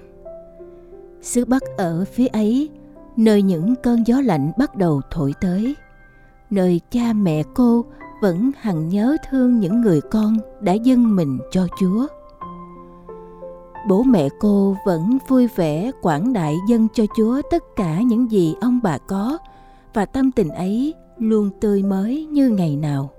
Xứ 1.21 1.45
Bắc 1.45 1.63
ở 1.77 2.05
phía 2.05 2.27
ấy, 2.27 2.69
nơi 3.17 3.41
những 3.41 3.75
cơn 3.83 4.03
gió 4.07 4.21
lạnh 4.21 4.51
bắt 4.57 4.75
đầu 4.75 5.01
thổi 5.11 5.33
tới, 5.41 5.75
nơi 6.49 6.81
cha 6.91 7.13
mẹ 7.13 7.43
cô 7.55 7.85
vẫn 8.21 8.51
hằng 8.57 8.89
nhớ 8.89 9.17
thương 9.29 9.59
những 9.59 9.81
người 9.81 10.01
con 10.01 10.37
đã 10.61 10.73
dâng 10.73 11.15
mình 11.15 11.39
cho 11.51 11.67
Chúa 11.79 12.07
bố 13.87 14.03
mẹ 14.03 14.29
cô 14.39 14.77
vẫn 14.85 15.17
vui 15.27 15.47
vẻ 15.55 15.91
quảng 16.01 16.33
đại 16.33 16.55
dân 16.69 16.87
cho 16.93 17.05
Chúa 17.17 17.41
tất 17.51 17.63
cả 17.75 18.01
những 18.01 18.31
gì 18.31 18.55
ông 18.61 18.79
bà 18.83 18.97
có 18.97 19.37
và 19.93 20.05
tâm 20.05 20.31
tình 20.31 20.49
ấy 20.49 20.93
luôn 21.17 21.49
tươi 21.61 21.83
mới 21.83 22.25
như 22.25 22.49
ngày 22.49 22.75
nào. 22.75 23.09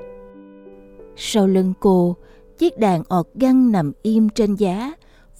Sau 1.16 1.46
lưng 1.46 1.72
cô, 1.80 2.16
chiếc 2.58 2.78
đàn 2.78 3.02
ọt 3.08 3.26
găng 3.34 3.72
nằm 3.72 3.92
im 4.02 4.28
trên 4.28 4.54
giá, 4.54 4.92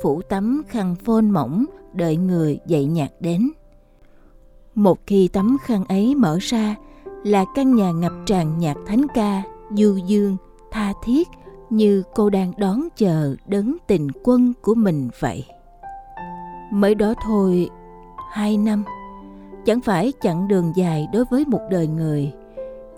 phủ 0.03 0.23
tấm 0.23 0.63
khăn 0.69 0.95
phôn 1.05 1.31
mỏng 1.31 1.65
đợi 1.93 2.17
người 2.17 2.59
dậy 2.67 2.85
nhạc 2.85 3.13
đến. 3.21 3.51
Một 4.75 4.99
khi 5.07 5.29
tấm 5.29 5.57
khăn 5.65 5.85
ấy 5.89 6.15
mở 6.15 6.39
ra 6.41 6.77
là 7.25 7.45
căn 7.55 7.75
nhà 7.75 7.91
ngập 7.91 8.13
tràn 8.27 8.59
nhạc 8.59 8.77
thánh 8.87 9.07
ca, 9.15 9.43
du 9.71 9.97
dương, 10.07 10.37
tha 10.71 10.93
thiết 11.05 11.29
như 11.71 12.03
cô 12.15 12.31
đang 12.31 12.53
đón 12.57 12.89
chờ 12.97 13.35
đấng 13.47 13.77
tình 13.87 14.09
quân 14.23 14.53
của 14.63 14.75
mình 14.75 15.09
vậy. 15.21 15.45
Mới 16.73 16.95
đó 16.95 17.15
thôi, 17.25 17.71
hai 18.33 18.57
năm, 18.57 18.85
chẳng 19.65 19.81
phải 19.81 20.13
chặng 20.21 20.49
đường 20.49 20.73
dài 20.77 21.09
đối 21.13 21.25
với 21.31 21.45
một 21.47 21.61
đời 21.71 21.87
người, 21.87 22.33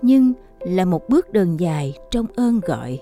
nhưng 0.01 0.33
là 0.59 0.85
một 0.85 1.09
bước 1.09 1.33
đường 1.33 1.59
dài 1.59 1.93
trong 2.11 2.25
ơn 2.35 2.59
gọi. 2.59 2.99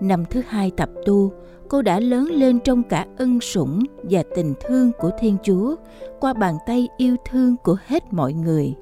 Năm 0.00 0.24
thứ 0.30 0.42
hai 0.48 0.70
tập 0.76 0.90
tu, 1.06 1.32
cô 1.68 1.82
đã 1.82 2.00
lớn 2.00 2.24
lên 2.24 2.60
trong 2.60 2.82
cả 2.82 3.06
ân 3.16 3.40
sủng 3.40 3.82
và 4.02 4.22
tình 4.34 4.54
thương 4.60 4.92
của 4.98 5.10
Thiên 5.18 5.36
Chúa 5.42 5.76
qua 6.20 6.32
bàn 6.32 6.54
tay 6.66 6.88
yêu 6.96 7.16
thương 7.30 7.56
của 7.64 7.76
hết 7.86 8.12
mọi 8.12 8.32
người. 8.32 8.74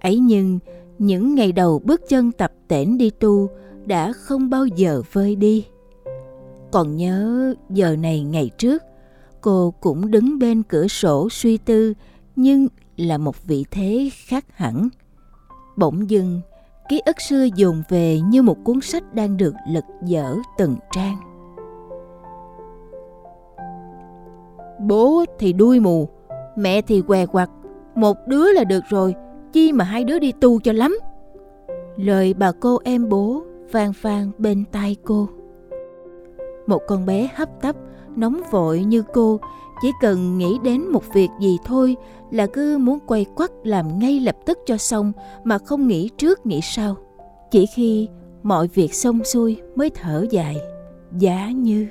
Ấy 0.00 0.18
nhưng, 0.18 0.58
những 0.98 1.34
ngày 1.34 1.52
đầu 1.52 1.80
bước 1.84 2.00
chân 2.08 2.32
tập 2.32 2.52
tễnh 2.68 2.98
đi 2.98 3.10
tu 3.10 3.48
đã 3.88 4.12
không 4.12 4.50
bao 4.50 4.66
giờ 4.66 5.02
vơi 5.12 5.36
đi. 5.36 5.66
Còn 6.70 6.96
nhớ 6.96 7.54
giờ 7.70 7.96
này 7.96 8.22
ngày 8.22 8.50
trước, 8.58 8.82
cô 9.40 9.74
cũng 9.80 10.10
đứng 10.10 10.38
bên 10.38 10.62
cửa 10.62 10.88
sổ 10.88 11.28
suy 11.30 11.58
tư 11.58 11.94
nhưng 12.36 12.68
là 12.96 13.18
một 13.18 13.46
vị 13.46 13.64
thế 13.70 14.10
khác 14.14 14.44
hẳn. 14.50 14.88
Bỗng 15.76 16.10
dưng, 16.10 16.40
ký 16.88 17.00
ức 17.04 17.20
xưa 17.20 17.46
dồn 17.56 17.82
về 17.88 18.20
như 18.20 18.42
một 18.42 18.56
cuốn 18.64 18.80
sách 18.80 19.14
đang 19.14 19.36
được 19.36 19.54
lật 19.68 19.84
dở 20.04 20.36
từng 20.58 20.76
trang. 20.92 21.16
Bố 24.80 25.24
thì 25.38 25.52
đuôi 25.52 25.80
mù, 25.80 26.08
mẹ 26.56 26.82
thì 26.82 27.00
què 27.00 27.26
quặt, 27.26 27.50
một 27.94 28.16
đứa 28.26 28.52
là 28.52 28.64
được 28.64 28.84
rồi, 28.88 29.14
chi 29.52 29.72
mà 29.72 29.84
hai 29.84 30.04
đứa 30.04 30.18
đi 30.18 30.32
tu 30.32 30.60
cho 30.60 30.72
lắm. 30.72 30.98
Lời 31.96 32.34
bà 32.34 32.52
cô 32.60 32.78
em 32.84 33.08
bố 33.08 33.42
vang 33.72 33.92
vang 34.02 34.30
bên 34.38 34.64
tai 34.72 34.96
cô. 35.04 35.28
Một 36.66 36.82
con 36.86 37.06
bé 37.06 37.28
hấp 37.34 37.48
tấp, 37.62 37.76
nóng 38.16 38.40
vội 38.50 38.84
như 38.84 39.02
cô, 39.14 39.40
chỉ 39.82 39.92
cần 40.00 40.38
nghĩ 40.38 40.58
đến 40.64 40.88
một 40.88 41.14
việc 41.14 41.28
gì 41.40 41.58
thôi 41.64 41.96
là 42.30 42.46
cứ 42.46 42.78
muốn 42.78 42.98
quay 43.06 43.26
quắt 43.36 43.50
làm 43.64 43.98
ngay 43.98 44.20
lập 44.20 44.36
tức 44.46 44.58
cho 44.66 44.76
xong 44.76 45.12
mà 45.44 45.58
không 45.58 45.88
nghĩ 45.88 46.10
trước 46.16 46.46
nghĩ 46.46 46.60
sau. 46.62 46.96
Chỉ 47.50 47.66
khi 47.66 48.08
mọi 48.42 48.68
việc 48.68 48.94
xong 48.94 49.24
xuôi 49.24 49.56
mới 49.76 49.90
thở 49.90 50.26
dài, 50.30 50.56
giá 51.18 51.50
như. 51.50 51.86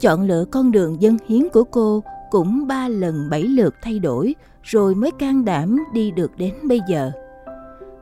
Chọn 0.00 0.22
lựa 0.22 0.44
con 0.50 0.72
đường 0.72 1.02
dân 1.02 1.16
hiến 1.26 1.48
của 1.48 1.64
cô 1.64 2.02
cũng 2.30 2.66
ba 2.66 2.88
lần 2.88 3.28
bảy 3.30 3.42
lượt 3.42 3.74
thay 3.82 3.98
đổi 3.98 4.34
rồi 4.62 4.94
mới 4.94 5.10
can 5.10 5.44
đảm 5.44 5.78
đi 5.92 6.10
được 6.10 6.36
đến 6.36 6.54
bây 6.62 6.80
giờ. 6.88 7.12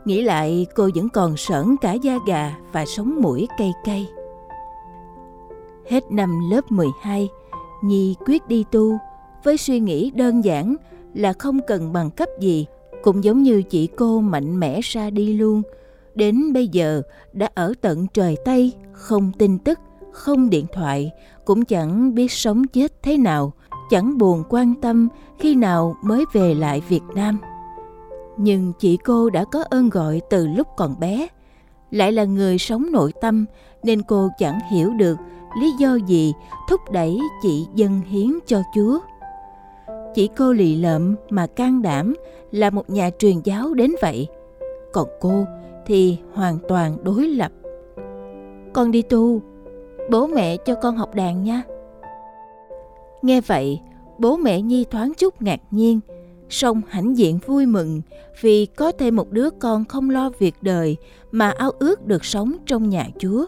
Nghĩ 0.08 0.22
lại 0.22 0.66
cô 0.74 0.90
vẫn 0.94 1.08
còn 1.08 1.36
sởn 1.36 1.76
cả 1.80 1.92
da 1.92 2.18
gà 2.26 2.56
và 2.72 2.86
sống 2.86 3.22
mũi 3.22 3.48
cay 3.58 3.72
cay. 3.84 4.08
Hết 5.90 6.12
năm 6.12 6.50
lớp 6.50 6.72
12, 6.72 7.28
Nhi 7.82 8.14
quyết 8.26 8.48
đi 8.48 8.64
tu 8.70 8.98
với 9.44 9.56
suy 9.56 9.80
nghĩ 9.80 10.10
đơn 10.10 10.44
giản 10.44 10.76
là 11.14 11.32
không 11.32 11.60
cần 11.66 11.92
bằng 11.92 12.10
cấp 12.10 12.28
gì, 12.40 12.66
cũng 13.02 13.24
giống 13.24 13.42
như 13.42 13.62
chị 13.62 13.86
cô 13.86 14.20
mạnh 14.20 14.60
mẽ 14.60 14.80
ra 14.82 15.10
đi 15.10 15.32
luôn. 15.32 15.62
Đến 16.14 16.52
bây 16.52 16.68
giờ 16.68 17.02
đã 17.32 17.48
ở 17.54 17.74
tận 17.80 18.06
trời 18.14 18.36
Tây, 18.44 18.72
không 18.92 19.32
tin 19.38 19.58
tức, 19.58 19.78
không 20.12 20.50
điện 20.50 20.66
thoại, 20.72 21.10
cũng 21.44 21.64
chẳng 21.64 22.14
biết 22.14 22.32
sống 22.32 22.66
chết 22.66 23.02
thế 23.02 23.16
nào, 23.16 23.52
chẳng 23.90 24.18
buồn 24.18 24.44
quan 24.48 24.74
tâm 24.74 25.08
khi 25.38 25.54
nào 25.54 25.96
mới 26.02 26.24
về 26.32 26.54
lại 26.54 26.82
Việt 26.88 27.02
Nam 27.14 27.38
nhưng 28.38 28.72
chị 28.78 28.96
cô 28.96 29.30
đã 29.30 29.44
có 29.44 29.64
ơn 29.70 29.88
gọi 29.88 30.20
từ 30.30 30.46
lúc 30.46 30.66
còn 30.76 31.00
bé. 31.00 31.28
Lại 31.90 32.12
là 32.12 32.24
người 32.24 32.58
sống 32.58 32.92
nội 32.92 33.12
tâm, 33.20 33.46
nên 33.82 34.02
cô 34.02 34.28
chẳng 34.38 34.58
hiểu 34.70 34.90
được 34.90 35.18
lý 35.60 35.72
do 35.78 35.94
gì 35.94 36.34
thúc 36.68 36.80
đẩy 36.90 37.18
chị 37.42 37.66
dâng 37.74 38.00
hiến 38.00 38.38
cho 38.46 38.62
chúa. 38.74 38.98
Chỉ 40.14 40.28
cô 40.36 40.52
lì 40.52 40.76
lợm 40.76 41.14
mà 41.30 41.46
can 41.46 41.82
đảm 41.82 42.14
là 42.50 42.70
một 42.70 42.90
nhà 42.90 43.10
truyền 43.18 43.40
giáo 43.44 43.74
đến 43.74 43.92
vậy. 44.02 44.28
Còn 44.92 45.08
cô 45.20 45.44
thì 45.86 46.18
hoàn 46.32 46.58
toàn 46.68 46.96
đối 47.04 47.28
lập. 47.28 47.52
Con 48.72 48.90
đi 48.90 49.02
tu, 49.02 49.40
bố 50.10 50.26
mẹ 50.26 50.56
cho 50.56 50.74
con 50.74 50.96
học 50.96 51.14
đàn 51.14 51.44
nha. 51.44 51.62
Nghe 53.22 53.40
vậy, 53.40 53.80
bố 54.18 54.36
mẹ 54.36 54.60
nhi 54.60 54.84
thoáng 54.90 55.12
chút 55.18 55.42
ngạc 55.42 55.60
nhiên 55.70 56.00
song 56.48 56.82
hãnh 56.88 57.18
diện 57.18 57.38
vui 57.46 57.66
mừng 57.66 58.00
vì 58.40 58.66
có 58.66 58.92
thêm 58.92 59.16
một 59.16 59.30
đứa 59.30 59.50
con 59.50 59.84
không 59.84 60.10
lo 60.10 60.30
việc 60.38 60.54
đời 60.62 60.96
mà 61.32 61.50
ao 61.50 61.70
ước 61.70 62.06
được 62.06 62.24
sống 62.24 62.56
trong 62.66 62.88
nhà 62.88 63.08
Chúa. 63.18 63.46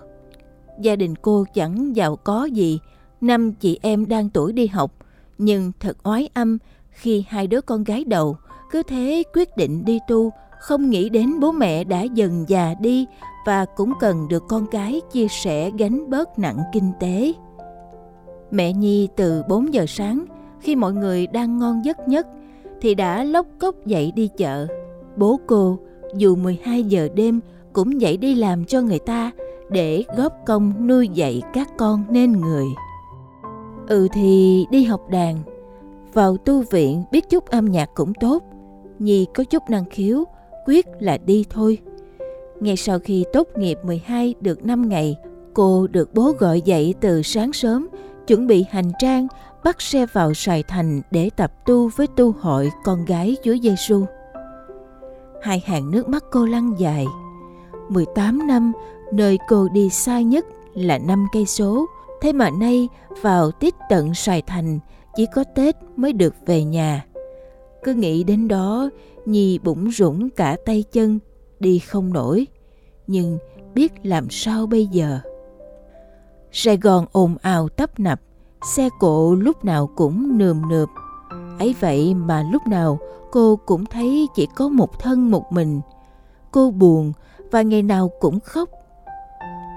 Gia 0.81 0.97
đình 0.97 1.15
cô 1.17 1.45
chẳng 1.55 1.97
giàu 1.97 2.17
có 2.17 2.45
gì, 2.45 2.79
năm 3.21 3.53
chị 3.53 3.79
em 3.83 4.09
đang 4.09 4.31
tuổi 4.31 4.53
đi 4.53 4.67
học, 4.67 4.93
nhưng 5.39 5.73
thật 5.81 5.97
oái 6.03 6.29
âm 6.35 6.59
khi 6.91 7.25
hai 7.29 7.47
đứa 7.47 7.61
con 7.61 7.85
gái 7.85 8.05
đầu 8.05 8.37
cứ 8.71 8.83
thế 8.83 9.23
quyết 9.35 9.57
định 9.57 9.85
đi 9.85 9.99
tu, 10.09 10.33
không 10.61 10.91
nghĩ 10.91 11.09
đến 11.09 11.41
bố 11.41 11.53
mẹ 11.53 11.85
đã 11.85 12.03
dần 12.03 12.45
già 12.49 12.75
đi 12.81 13.07
và 13.47 13.65
cũng 13.77 13.93
cần 14.01 14.29
được 14.29 14.43
con 14.49 14.67
cái 14.71 15.01
chia 15.13 15.29
sẻ 15.29 15.71
gánh 15.79 16.11
bớt 16.11 16.39
nặng 16.39 16.59
kinh 16.73 16.93
tế. 17.01 17.33
Mẹ 18.51 18.73
Nhi 18.73 19.09
từ 19.17 19.43
4 19.49 19.75
giờ 19.75 19.87
sáng, 19.89 20.25
khi 20.61 20.77
mọi 20.77 20.93
người 20.93 21.27
đang 21.27 21.59
ngon 21.59 21.85
giấc 21.85 22.09
nhất, 22.09 22.27
thì 22.81 22.95
đã 22.95 23.25
lóc 23.25 23.47
cốc 23.59 23.87
dậy 23.87 24.13
đi 24.17 24.29
chợ. 24.37 24.67
Bố 25.17 25.41
cô 25.47 25.79
dù 26.15 26.37
12 26.37 26.83
giờ 26.83 27.09
đêm 27.15 27.41
cũng 27.73 28.01
dậy 28.01 28.17
đi 28.17 28.35
làm 28.35 28.65
cho 28.65 28.83
người 28.83 28.99
ta 28.99 29.31
để 29.71 30.05
góp 30.17 30.33
công 30.47 30.87
nuôi 30.87 31.09
dạy 31.09 31.43
các 31.55 31.69
con 31.79 32.05
nên 32.11 32.33
người. 32.33 32.67
Ừ 33.89 34.09
thì 34.13 34.67
đi 34.71 34.85
học 34.85 35.09
đàn, 35.11 35.37
vào 36.13 36.37
tu 36.37 36.63
viện 36.71 37.03
biết 37.13 37.31
chút 37.31 37.47
âm 37.47 37.65
nhạc 37.65 37.91
cũng 37.95 38.15
tốt, 38.15 38.43
Nhi 38.99 39.27
có 39.35 39.45
chút 39.45 39.63
năng 39.71 39.85
khiếu, 39.91 40.25
quyết 40.67 40.87
là 40.99 41.19
đi 41.19 41.45
thôi. 41.51 41.79
Ngay 42.61 42.77
sau 42.77 42.99
khi 42.99 43.25
tốt 43.33 43.49
nghiệp 43.57 43.79
12 43.85 44.35
được 44.41 44.65
5 44.65 44.89
ngày, 44.89 45.17
cô 45.55 45.87
được 45.87 46.15
bố 46.15 46.33
gọi 46.39 46.61
dậy 46.61 46.95
từ 47.01 47.23
sáng 47.23 47.53
sớm, 47.53 47.89
chuẩn 48.27 48.47
bị 48.47 48.65
hành 48.71 48.93
trang 48.99 49.27
bắt 49.65 49.83
xe 49.83 50.07
vào 50.13 50.35
Sài 50.35 50.63
Thành 50.63 51.03
để 51.11 51.31
tập 51.37 51.53
tu 51.67 51.89
với 51.89 52.07
tu 52.17 52.33
hội 52.41 52.71
con 52.85 53.05
gái 53.05 53.37
Chúa 53.45 53.57
Giêsu. 53.63 54.05
Hai 55.43 55.63
hàng 55.67 55.91
nước 55.91 56.09
mắt 56.09 56.25
cô 56.31 56.47
lăn 56.47 56.75
dài. 56.79 57.07
18 57.89 58.47
năm, 58.47 58.73
nơi 59.13 59.39
cô 59.49 59.69
đi 59.69 59.91
xa 59.91 60.21
nhất 60.21 60.47
là 60.75 60.99
năm 60.99 61.27
cây 61.33 61.47
số, 61.47 61.87
thế 62.23 62.33
mà 62.33 62.51
nay 62.51 62.89
vào 63.23 63.51
tít 63.51 63.75
tận 63.89 64.15
Sài 64.15 64.43
Thành 64.43 64.79
chỉ 65.17 65.27
có 65.35 65.45
Tết 65.55 65.77
mới 65.97 66.13
được 66.13 66.35
về 66.47 66.65
nhà. 66.65 67.05
Cứ 67.83 67.95
nghĩ 67.95 68.25
đến 68.25 68.49
đó, 68.49 68.91
Nhi 69.27 69.59
bụng 69.59 69.91
rủng 69.91 70.31
cả 70.31 70.57
tay 70.67 70.85
chân, 70.93 71.19
đi 71.61 71.79
không 71.79 72.13
nổi. 72.13 72.47
Nhưng 73.07 73.39
biết 73.75 73.93
làm 74.03 74.31
sao 74.31 74.67
bây 74.67 74.87
giờ? 74.87 75.21
Sài 76.53 76.77
Gòn 76.77 77.07
ồn 77.13 77.37
ào 77.43 77.69
tấp 77.69 78.01
nập, 78.01 78.21
xe 78.63 78.89
cộ 78.99 79.35
lúc 79.35 79.65
nào 79.65 79.87
cũng 79.87 80.39
nườm 80.39 80.69
nượp. 80.69 80.89
Ấy 81.59 81.75
vậy 81.81 82.15
mà 82.15 82.45
lúc 82.53 82.67
nào 82.67 82.99
cô 83.31 83.59
cũng 83.67 83.87
thấy 83.87 84.29
chỉ 84.35 84.47
có 84.47 84.69
một 84.69 84.99
thân 85.01 85.31
một 85.31 85.53
mình. 85.53 85.81
Cô 86.53 86.71
buồn 86.71 87.13
và 87.51 87.63
ngày 87.63 87.83
nào 87.83 88.11
cũng 88.21 88.41
khóc. 88.41 88.69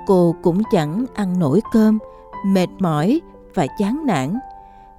Cô 0.08 0.36
cũng 0.43 0.62
chẳng 0.72 1.06
ăn 1.13 1.39
nổi 1.39 1.62
cơm, 1.74 2.00
mệt 2.46 2.69
mỏi 2.80 3.22
và 3.54 3.67
chán 3.80 4.04
nản. 4.06 4.39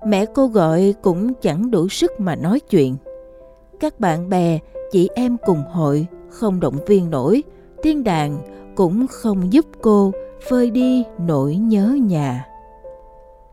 Mẹ 0.07 0.25
cô 0.27 0.47
gọi 0.47 0.95
cũng 1.03 1.35
chẳng 1.35 1.71
đủ 1.71 1.89
sức 1.89 2.21
mà 2.21 2.37
nói 2.37 2.61
chuyện. 2.61 2.97
Các 3.81 4.01
bạn 4.01 4.29
bè, 4.29 4.59
chị 4.93 5.09
em 5.15 5.37
cùng 5.47 5.63
hội 5.73 6.07
không 6.31 6.61
động 6.61 6.77
viên 6.87 7.11
nổi, 7.11 7.43
tiên 7.83 8.05
đàn 8.05 8.39
cũng 8.75 9.07
không 9.07 9.53
giúp 9.53 9.67
cô 9.83 10.13
phơi 10.49 10.71
đi 10.71 11.05
nỗi 11.19 11.57
nhớ 11.57 11.99
nhà 12.03 12.47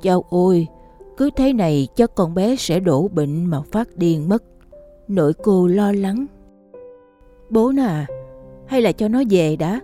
chao 0.02 0.24
ôi, 0.30 0.68
cứ 1.18 1.30
thế 1.36 1.54
này 1.54 1.88
chắc 1.96 2.16
con 2.16 2.36
bé 2.36 2.56
sẽ 2.56 2.80
đổ 2.80 3.08
bệnh 3.08 3.46
mà 3.46 3.62
phát 3.72 3.88
điên 3.96 4.30
mất. 4.30 4.44
Nội 5.08 5.34
cô 5.44 5.68
lo 5.68 5.92
lắng. 5.92 6.26
Bố 7.50 7.72
nè, 7.72 8.06
hay 8.68 8.82
là 8.82 8.92
cho 8.92 9.08
nó 9.08 9.24
về 9.30 9.56
đã. 9.56 9.80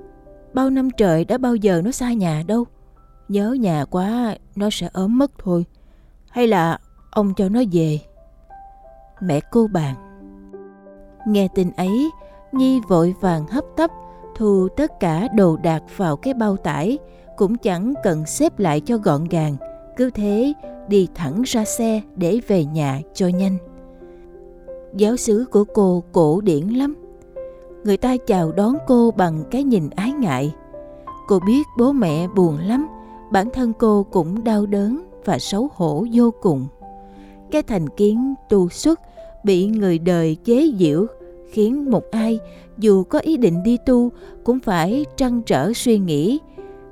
Bao 0.54 0.70
năm 0.70 0.90
trời 0.98 1.26
đã 1.26 1.38
bao 1.38 1.56
giờ 1.56 1.82
nó 1.86 1.92
xa 1.92 2.14
nhà 2.14 2.44
đâu. 2.48 2.66
Nhớ 3.30 3.56
nhà 3.60 3.86
quá 3.86 4.38
nó 4.56 4.70
sẽ 4.72 4.90
ốm 4.94 5.18
mất 5.18 5.32
thôi. 5.44 5.66
Hay 6.30 6.48
là 6.48 6.80
ông 7.12 7.34
cho 7.34 7.50
nó 7.50 7.62
về? 7.72 8.00
Mẹ 9.22 9.40
cô 9.52 9.68
bạn 9.68 9.96
Nghe 11.28 11.48
tin 11.56 11.72
ấy, 11.72 12.10
Nhi 12.52 12.82
vội 12.88 13.16
vàng 13.22 13.48
hấp 13.48 13.64
tấp 13.76 13.92
thu 14.36 14.68
tất 14.78 15.00
cả 15.00 15.28
đồ 15.36 15.58
đạc 15.58 15.84
vào 15.98 16.16
cái 16.16 16.34
bao 16.34 16.58
tải, 16.58 16.98
cũng 17.38 17.58
chẳng 17.58 17.94
cần 18.04 18.26
xếp 18.26 18.60
lại 18.60 18.82
cho 18.82 18.98
gọn 18.98 19.26
gàng, 19.26 19.56
cứ 19.98 20.10
thế 20.10 20.54
đi 20.88 21.08
thẳng 21.16 21.42
ra 21.46 21.66
xe 21.66 22.02
để 22.16 22.40
về 22.48 22.66
nhà 22.66 23.02
cho 23.14 23.28
nhanh. 23.28 23.58
Giáo 24.96 25.18
xứ 25.18 25.46
của 25.52 25.64
cô 25.64 26.04
cổ 26.12 26.42
điển 26.42 26.68
lắm. 26.68 26.96
Người 27.84 27.98
ta 27.98 28.18
chào 28.18 28.52
đón 28.52 28.78
cô 28.88 29.12
bằng 29.18 29.44
cái 29.52 29.64
nhìn 29.64 29.90
ái 29.90 30.12
ngại. 30.12 30.54
Cô 31.28 31.40
biết 31.48 31.68
bố 31.78 31.92
mẹ 31.92 32.28
buồn 32.28 32.58
lắm, 32.58 32.88
bản 33.32 33.50
thân 33.54 33.74
cô 33.80 34.06
cũng 34.12 34.44
đau 34.44 34.66
đớn 34.66 35.04
và 35.26 35.40
xấu 35.40 35.70
hổ 35.76 36.06
vô 36.14 36.34
cùng. 36.42 36.68
Cái 37.52 37.64
thành 37.64 37.90
kiến 37.90 38.34
tu 38.50 38.70
xuất 38.70 39.00
bị 39.44 39.66
người 39.66 40.00
đời 40.00 40.36
chế 40.44 40.72
giễu 40.80 41.06
khiến 41.52 41.92
một 41.92 42.12
ai 42.12 42.40
dù 42.78 43.04
có 43.04 43.20
ý 43.20 43.38
định 43.38 43.64
đi 43.64 43.78
tu 43.86 44.12
cũng 44.44 44.60
phải 44.60 45.06
trăn 45.16 45.42
trở 45.42 45.74
suy 45.74 46.00
nghĩ 46.00 46.40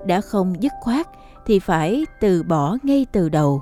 đã 0.06 0.22
không 0.22 0.56
dứt 0.60 0.72
khoát 0.82 1.08
thì 1.46 1.60
phải 1.60 2.06
từ 2.22 2.44
bỏ 2.44 2.78
ngay 2.84 3.06
từ 3.12 3.30
đầu 3.30 3.62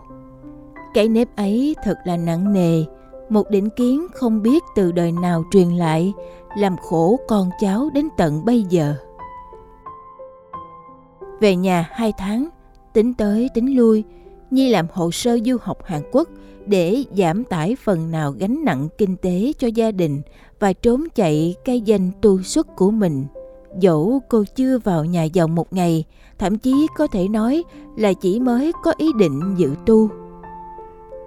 cái 0.93 1.09
nếp 1.09 1.35
ấy 1.35 1.75
thật 1.83 1.97
là 2.05 2.17
nặng 2.17 2.53
nề, 2.53 2.83
một 3.29 3.49
định 3.49 3.69
kiến 3.69 4.07
không 4.13 4.41
biết 4.41 4.63
từ 4.75 4.91
đời 4.91 5.11
nào 5.11 5.43
truyền 5.51 5.69
lại, 5.69 6.13
làm 6.57 6.77
khổ 6.77 7.19
con 7.27 7.49
cháu 7.59 7.89
đến 7.93 8.07
tận 8.17 8.45
bây 8.45 8.63
giờ 8.69 8.95
về 11.41 11.55
nhà 11.55 11.89
hai 11.91 12.13
tháng, 12.17 12.49
tính 12.93 13.13
tới 13.13 13.49
tính 13.53 13.77
lui, 13.77 14.03
nhi 14.51 14.69
làm 14.69 14.87
hồ 14.93 15.11
sơ 15.11 15.37
du 15.45 15.57
học 15.61 15.77
hàn 15.85 16.01
quốc 16.11 16.29
để 16.65 17.03
giảm 17.17 17.43
tải 17.43 17.75
phần 17.83 18.11
nào 18.11 18.31
gánh 18.31 18.65
nặng 18.65 18.87
kinh 18.97 19.17
tế 19.17 19.53
cho 19.59 19.67
gia 19.67 19.91
đình 19.91 20.21
và 20.59 20.73
trốn 20.73 21.03
chạy 21.15 21.55
cái 21.65 21.81
danh 21.81 22.11
tu 22.21 22.41
xuất 22.41 22.67
của 22.75 22.91
mình. 22.91 23.25
Dẫu 23.79 24.21
cô 24.29 24.43
chưa 24.55 24.77
vào 24.77 25.05
nhà 25.05 25.23
dòng 25.23 25.55
một 25.55 25.73
ngày, 25.73 26.03
thậm 26.39 26.57
chí 26.57 26.87
có 26.97 27.07
thể 27.07 27.27
nói 27.27 27.63
là 27.97 28.13
chỉ 28.13 28.39
mới 28.39 28.71
có 28.83 28.93
ý 28.97 29.11
định 29.19 29.55
dự 29.57 29.75
tu. 29.85 30.09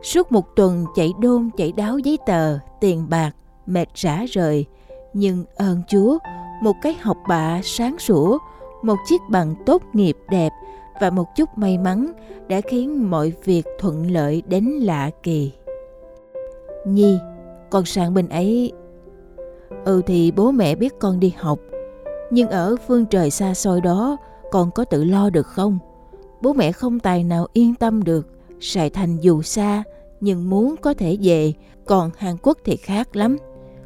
Suốt 0.03 0.33
một 0.33 0.57
tuần 0.57 0.85
chạy 0.95 1.13
đôn 1.21 1.51
chạy 1.57 1.73
đáo 1.73 1.99
giấy 1.99 2.19
tờ, 2.27 2.59
tiền 2.81 3.07
bạc, 3.09 3.31
mệt 3.67 3.89
rã 3.95 4.25
rời. 4.31 4.67
Nhưng 5.15 5.45
ơn 5.57 5.83
Chúa, 5.89 6.19
một 6.63 6.77
cái 6.83 6.97
học 7.01 7.17
bạ 7.29 7.61
sáng 7.65 7.99
sủa, 7.99 8.39
một 8.83 8.97
chiếc 9.09 9.21
bằng 9.31 9.55
tốt 9.67 9.83
nghiệp 9.93 10.17
đẹp 10.31 10.53
và 11.01 11.11
một 11.11 11.37
chút 11.37 11.49
may 11.57 11.79
mắn 11.79 12.13
đã 12.49 12.61
khiến 12.61 13.11
mọi 13.11 13.33
việc 13.45 13.67
thuận 13.79 14.11
lợi 14.11 14.43
đến 14.47 14.65
lạ 14.65 15.11
kỳ. 15.23 15.53
Nhi, 16.87 17.19
con 17.71 17.85
sang 17.85 18.15
bên 18.15 18.29
ấy 18.29 18.73
Ừ 19.85 20.03
thì 20.07 20.31
bố 20.31 20.51
mẹ 20.51 20.75
biết 20.75 20.95
con 20.99 21.21
đi 21.21 21.35
học 21.37 21.59
nhưng 22.31 22.49
ở 22.49 22.77
phương 22.87 23.07
trời 23.07 23.31
xa 23.31 23.55
xôi 23.55 23.81
đó 23.81 24.17
Con 24.51 24.71
có 24.71 24.85
tự 24.85 25.05
lo 25.05 25.31
được 25.31 25.47
không? 25.47 25.79
Bố 26.43 26.53
mẹ 26.53 26.73
không 26.73 27.01
tài 27.01 27.25
nào 27.25 27.47
yên 27.53 27.75
tâm 27.75 28.05
được. 28.05 28.29
Sài 28.61 28.91
Thành 28.91 29.17
dù 29.21 29.43
xa, 29.43 29.83
Nhưng 30.21 30.51
muốn 30.51 30.75
có 30.77 30.95
thể 30.95 31.17
về, 31.23 31.53
Còn 31.85 32.11
Hàn 32.17 32.37
Quốc 32.43 32.59
thì 32.65 32.77
khác 32.77 33.17
lắm. 33.17 33.37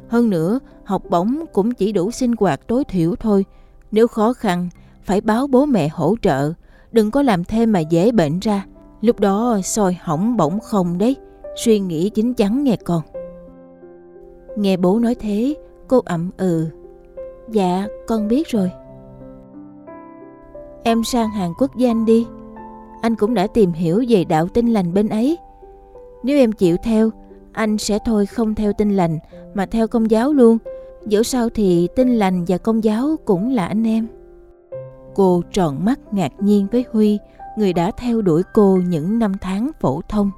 Hơn 0.07 0.29
nữa, 0.29 0.59
học 0.83 1.03
bổng 1.09 1.45
cũng 1.53 1.71
chỉ 1.71 1.91
đủ 1.91 2.11
sinh 2.11 2.33
hoạt 2.39 2.67
tối 2.67 2.83
thiểu 2.83 3.15
thôi. 3.15 3.45
Nếu 3.91 4.07
khó 4.07 4.33
khăn, 4.33 4.69
Phải 5.03 5.21
báo 5.21 5.47
bố 5.47 5.65
mẹ 5.65 5.87
hỗ 5.87 6.15
trợ. 6.21 6.53
Đừng 6.91 7.11
có 7.11 7.21
làm 7.21 7.43
thêm 7.43 7.71
mà 7.71 7.79
dễ 7.79 8.11
bệnh 8.11 8.39
ra. 8.39 8.65
Lúc 9.01 9.19
đó 9.19 9.59
soi 9.63 9.97
hỏng 10.01 10.37
bổng 10.37 10.59
không 10.59 10.97
đấy. 10.97 11.15
Suy 11.55 11.79
nghĩ 11.79 12.09
chính 12.09 12.33
chắn 12.33 12.63
nghe 12.63 12.75
con. 12.85 13.01
Nghe 14.55 14.77
bố 14.77 14.99
nói 14.99 15.15
thế, 15.15 15.55
Cô 15.87 16.01
ậm 16.05 16.29
ừ. 16.37 16.67
Dạ, 17.51 17.87
con 18.07 18.27
biết 18.27 18.47
rồi. 18.47 18.71
Em 20.83 21.03
sang 21.03 21.29
Hàn 21.29 21.51
Quốc 21.57 21.71
với 21.75 21.87
anh 21.87 22.05
đi. 22.05 22.27
Anh 23.01 23.15
cũng 23.15 23.33
đã 23.33 23.47
tìm 23.47 23.71
hiểu 23.71 24.03
về 24.09 24.23
đạo 24.23 24.47
tinh 24.47 24.73
lành 24.73 24.93
bên 24.93 25.09
ấy. 25.09 25.37
Nếu 26.23 26.37
em 26.37 26.51
chịu 26.51 26.77
theo, 26.83 27.09
anh 27.51 27.77
sẽ 27.77 27.99
thôi 28.05 28.25
không 28.25 28.55
theo 28.55 28.73
tinh 28.73 28.95
lành 28.95 29.19
mà 29.53 29.65
theo 29.65 29.87
công 29.87 30.11
giáo 30.11 30.33
luôn. 30.33 30.57
Dẫu 31.05 31.23
sao 31.23 31.49
thì 31.49 31.87
tinh 31.95 32.15
lành 32.15 32.45
và 32.47 32.57
công 32.57 32.83
giáo 32.83 33.15
cũng 33.25 33.49
là 33.49 33.65
anh 33.65 33.87
em. 33.87 34.07
Cô 35.15 35.41
tròn 35.53 35.85
mắt 35.85 35.99
ngạc 36.11 36.31
nhiên 36.39 36.67
với 36.71 36.85
Huy, 36.91 37.19
người 37.57 37.73
đã 37.73 37.91
theo 37.97 38.21
đuổi 38.21 38.43
cô 38.53 38.79
những 38.87 39.19
năm 39.19 39.31
tháng 39.41 39.71
phổ 39.79 40.01
thông. 40.09 40.31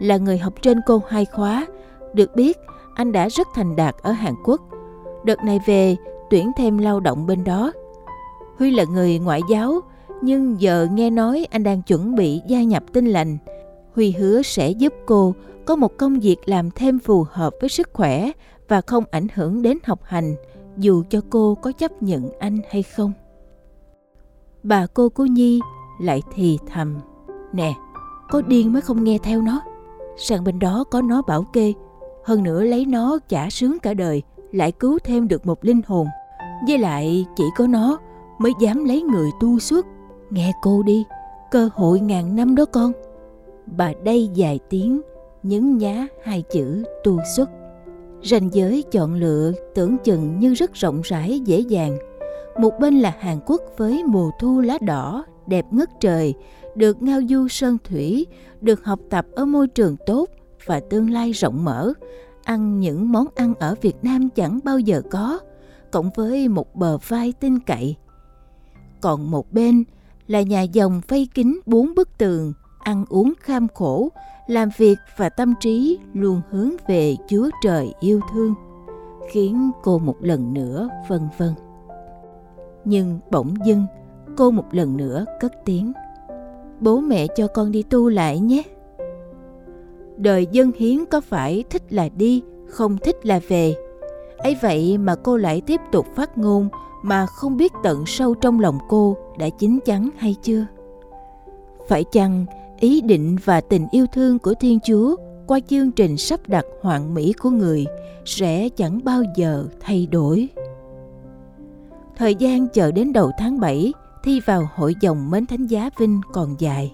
Là 0.00 0.16
người 0.16 0.38
học 0.38 0.54
trên 0.62 0.80
cô 0.86 1.02
hai 1.08 1.24
khóa, 1.24 1.66
được 2.14 2.36
biết 2.36 2.58
anh 2.94 3.12
đã 3.12 3.28
rất 3.28 3.48
thành 3.54 3.76
đạt 3.76 3.94
ở 4.02 4.12
Hàn 4.12 4.34
Quốc. 4.44 4.60
Đợt 5.24 5.44
này 5.44 5.60
về 5.66 5.96
tuyển 6.30 6.52
thêm 6.56 6.78
lao 6.78 7.00
động 7.00 7.26
bên 7.26 7.44
đó. 7.44 7.72
Huy 8.58 8.70
là 8.70 8.84
người 8.84 9.18
ngoại 9.18 9.40
giáo, 9.50 9.80
nhưng 10.22 10.60
giờ 10.60 10.88
nghe 10.92 11.10
nói 11.10 11.46
anh 11.50 11.62
đang 11.62 11.82
chuẩn 11.82 12.14
bị 12.14 12.40
gia 12.46 12.62
nhập 12.62 12.82
tinh 12.92 13.06
lành. 13.06 13.38
Huy 13.94 14.10
hứa 14.10 14.42
sẽ 14.42 14.70
giúp 14.70 14.94
cô 15.06 15.34
có 15.64 15.76
một 15.76 15.96
công 15.96 16.20
việc 16.20 16.36
làm 16.44 16.70
thêm 16.70 16.98
phù 16.98 17.26
hợp 17.30 17.54
với 17.60 17.68
sức 17.68 17.90
khỏe 17.92 18.30
và 18.68 18.80
không 18.80 19.04
ảnh 19.10 19.26
hưởng 19.34 19.62
đến 19.62 19.78
học 19.84 20.00
hành, 20.04 20.34
dù 20.76 21.02
cho 21.10 21.20
cô 21.30 21.54
có 21.54 21.72
chấp 21.72 22.02
nhận 22.02 22.30
anh 22.38 22.58
hay 22.70 22.82
không. 22.82 23.12
Bà 24.62 24.86
cô 24.86 25.08
của 25.08 25.24
Nhi 25.24 25.60
lại 26.00 26.22
thì 26.34 26.58
thầm. 26.66 26.98
Nè, 27.52 27.74
có 28.30 28.42
điên 28.42 28.72
mới 28.72 28.82
không 28.82 29.04
nghe 29.04 29.18
theo 29.22 29.42
nó. 29.42 29.60
Sang 30.16 30.44
bên 30.44 30.58
đó 30.58 30.84
có 30.90 31.02
nó 31.02 31.22
bảo 31.22 31.42
kê, 31.52 31.72
hơn 32.24 32.42
nữa 32.42 32.62
lấy 32.62 32.86
nó 32.86 33.18
chả 33.28 33.50
sướng 33.50 33.78
cả 33.78 33.94
đời 33.94 34.22
lại 34.54 34.72
cứu 34.72 34.98
thêm 35.04 35.28
được 35.28 35.46
một 35.46 35.64
linh 35.64 35.80
hồn. 35.86 36.06
Với 36.66 36.78
lại 36.78 37.26
chỉ 37.36 37.44
có 37.56 37.66
nó 37.66 37.98
mới 38.38 38.52
dám 38.60 38.84
lấy 38.84 39.02
người 39.02 39.30
tu 39.40 39.58
xuất 39.58 39.86
nghe 40.30 40.52
cô 40.62 40.82
đi 40.82 41.04
cơ 41.50 41.68
hội 41.74 42.00
ngàn 42.00 42.36
năm 42.36 42.54
đó 42.54 42.64
con. 42.64 42.92
Bà 43.66 43.92
đây 44.04 44.30
dài 44.34 44.58
tiếng 44.70 45.00
nhấn 45.42 45.78
nhá 45.78 46.06
hai 46.24 46.42
chữ 46.42 46.84
tu 47.04 47.18
xuất 47.36 47.50
ranh 48.22 48.48
giới 48.52 48.84
chọn 48.90 49.14
lựa 49.14 49.52
tưởng 49.74 49.96
chừng 50.04 50.38
như 50.38 50.54
rất 50.54 50.74
rộng 50.74 51.00
rãi 51.04 51.40
dễ 51.40 51.58
dàng. 51.60 51.98
Một 52.58 52.72
bên 52.80 52.94
là 52.94 53.14
hàn 53.18 53.38
quốc 53.46 53.62
với 53.76 54.04
mùa 54.04 54.30
thu 54.40 54.60
lá 54.60 54.78
đỏ 54.80 55.24
đẹp 55.46 55.66
ngất 55.70 55.88
trời 56.00 56.34
được 56.74 57.02
ngao 57.02 57.20
du 57.28 57.48
sơn 57.48 57.78
thủy 57.84 58.26
được 58.60 58.84
học 58.84 59.00
tập 59.10 59.26
ở 59.32 59.44
môi 59.44 59.68
trường 59.68 59.96
tốt 60.06 60.28
và 60.66 60.80
tương 60.80 61.10
lai 61.10 61.32
rộng 61.32 61.64
mở, 61.64 61.92
ăn 62.44 62.80
những 62.80 63.12
món 63.12 63.26
ăn 63.34 63.54
ở 63.54 63.74
Việt 63.80 63.96
Nam 64.02 64.28
chẳng 64.30 64.58
bao 64.64 64.78
giờ 64.78 65.02
có, 65.10 65.38
cộng 65.90 66.10
với 66.14 66.48
một 66.48 66.74
bờ 66.74 66.98
vai 67.08 67.32
tin 67.40 67.60
cậy. 67.60 67.96
Còn 69.00 69.30
một 69.30 69.52
bên 69.52 69.84
là 70.26 70.42
nhà 70.42 70.62
dòng 70.62 71.00
vây 71.08 71.28
kín 71.34 71.60
bốn 71.66 71.94
bức 71.94 72.18
tường, 72.18 72.52
ăn 72.78 73.04
uống 73.08 73.32
kham 73.40 73.66
khổ, 73.74 74.08
làm 74.46 74.68
việc 74.76 74.98
và 75.16 75.28
tâm 75.28 75.54
trí 75.60 75.98
luôn 76.12 76.40
hướng 76.50 76.70
về 76.88 77.16
Chúa 77.28 77.50
Trời 77.62 77.92
yêu 78.00 78.20
thương, 78.32 78.54
khiến 79.30 79.70
cô 79.82 79.98
một 79.98 80.16
lần 80.20 80.54
nữa 80.54 80.88
vân 81.08 81.28
vân. 81.38 81.54
Nhưng 82.84 83.20
bỗng 83.30 83.54
dưng, 83.66 83.86
cô 84.36 84.50
một 84.50 84.66
lần 84.70 84.96
nữa 84.96 85.24
cất 85.40 85.52
tiếng. 85.64 85.92
Bố 86.80 87.00
mẹ 87.00 87.26
cho 87.36 87.46
con 87.46 87.72
đi 87.72 87.82
tu 87.82 88.08
lại 88.08 88.40
nhé 88.40 88.62
đời 90.16 90.46
dân 90.52 90.72
hiến 90.76 91.04
có 91.06 91.20
phải 91.20 91.64
thích 91.70 91.82
là 91.90 92.08
đi, 92.16 92.42
không 92.68 92.98
thích 92.98 93.26
là 93.26 93.40
về. 93.48 93.74
Ấy 94.38 94.56
vậy 94.62 94.98
mà 94.98 95.14
cô 95.14 95.36
lại 95.36 95.62
tiếp 95.66 95.80
tục 95.92 96.06
phát 96.14 96.38
ngôn 96.38 96.68
mà 97.02 97.26
không 97.26 97.56
biết 97.56 97.72
tận 97.82 98.06
sâu 98.06 98.34
trong 98.34 98.60
lòng 98.60 98.78
cô 98.88 99.16
đã 99.38 99.48
chín 99.48 99.78
chắn 99.84 100.08
hay 100.16 100.36
chưa? 100.42 100.66
Phải 101.88 102.04
chăng 102.04 102.46
ý 102.80 103.00
định 103.00 103.36
và 103.44 103.60
tình 103.60 103.86
yêu 103.90 104.06
thương 104.12 104.38
của 104.38 104.54
thiên 104.60 104.78
chúa 104.80 105.16
qua 105.46 105.60
chương 105.60 105.90
trình 105.90 106.16
sắp 106.16 106.40
đặt 106.46 106.64
hoàn 106.80 107.14
mỹ 107.14 107.32
của 107.32 107.50
người 107.50 107.86
sẽ 108.24 108.68
chẳng 108.68 109.00
bao 109.04 109.22
giờ 109.36 109.66
thay 109.80 110.06
đổi? 110.06 110.48
Thời 112.16 112.34
gian 112.34 112.68
chờ 112.68 112.92
đến 112.92 113.12
đầu 113.12 113.30
tháng 113.38 113.60
7 113.60 113.92
thi 114.24 114.40
vào 114.46 114.68
hội 114.74 114.94
dòng 115.00 115.30
mến 115.30 115.46
thánh 115.46 115.66
giá 115.66 115.90
vinh 115.98 116.20
còn 116.32 116.56
dài 116.58 116.92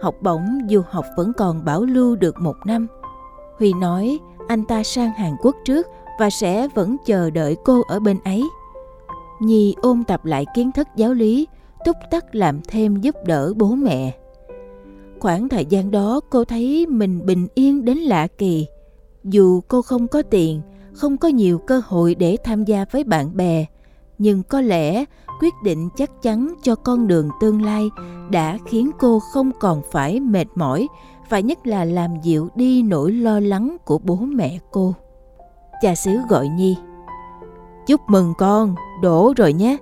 học 0.00 0.14
bổng 0.20 0.44
du 0.68 0.82
học 0.90 1.04
vẫn 1.16 1.32
còn 1.36 1.64
bảo 1.64 1.84
lưu 1.84 2.16
được 2.16 2.34
một 2.40 2.56
năm. 2.66 2.86
Huy 3.58 3.72
nói 3.72 4.18
anh 4.48 4.64
ta 4.64 4.82
sang 4.82 5.12
Hàn 5.12 5.32
Quốc 5.42 5.56
trước 5.64 5.86
và 6.18 6.30
sẽ 6.30 6.68
vẫn 6.74 6.96
chờ 7.06 7.30
đợi 7.30 7.56
cô 7.64 7.82
ở 7.88 8.00
bên 8.00 8.18
ấy. 8.24 8.48
Nhi 9.40 9.74
ôn 9.82 10.04
tập 10.04 10.24
lại 10.24 10.46
kiến 10.54 10.72
thức 10.72 10.88
giáo 10.96 11.14
lý, 11.14 11.48
túc 11.84 11.96
tắc 12.10 12.34
làm 12.34 12.60
thêm 12.68 12.96
giúp 12.96 13.14
đỡ 13.26 13.52
bố 13.56 13.74
mẹ. 13.74 14.18
Khoảng 15.20 15.48
thời 15.48 15.64
gian 15.64 15.90
đó 15.90 16.20
cô 16.30 16.44
thấy 16.44 16.86
mình 16.86 17.26
bình 17.26 17.48
yên 17.54 17.84
đến 17.84 17.98
lạ 17.98 18.26
kỳ. 18.38 18.66
Dù 19.24 19.60
cô 19.68 19.82
không 19.82 20.08
có 20.08 20.22
tiền, 20.22 20.60
không 20.92 21.16
có 21.16 21.28
nhiều 21.28 21.58
cơ 21.58 21.82
hội 21.86 22.14
để 22.14 22.36
tham 22.44 22.64
gia 22.64 22.84
với 22.90 23.04
bạn 23.04 23.36
bè, 23.36 23.66
nhưng 24.18 24.42
có 24.42 24.60
lẽ 24.60 25.04
quyết 25.40 25.54
định 25.62 25.88
chắc 25.96 26.22
chắn 26.22 26.54
cho 26.62 26.74
con 26.74 27.06
đường 27.06 27.30
tương 27.40 27.62
lai 27.62 27.90
đã 28.30 28.58
khiến 28.66 28.90
cô 28.98 29.20
không 29.32 29.50
còn 29.60 29.82
phải 29.90 30.20
mệt 30.20 30.46
mỏi 30.54 30.88
và 31.28 31.40
nhất 31.40 31.66
là 31.66 31.84
làm 31.84 32.20
dịu 32.22 32.48
đi 32.54 32.82
nỗi 32.82 33.12
lo 33.12 33.40
lắng 33.40 33.76
của 33.84 33.98
bố 33.98 34.16
mẹ 34.16 34.58
cô. 34.70 34.94
Cha 35.82 35.94
xứ 35.94 36.18
gọi 36.28 36.48
Nhi. 36.48 36.76
Chúc 37.86 38.00
mừng 38.08 38.34
con, 38.38 38.74
đổ 39.02 39.32
rồi 39.36 39.52
nhé. 39.52 39.76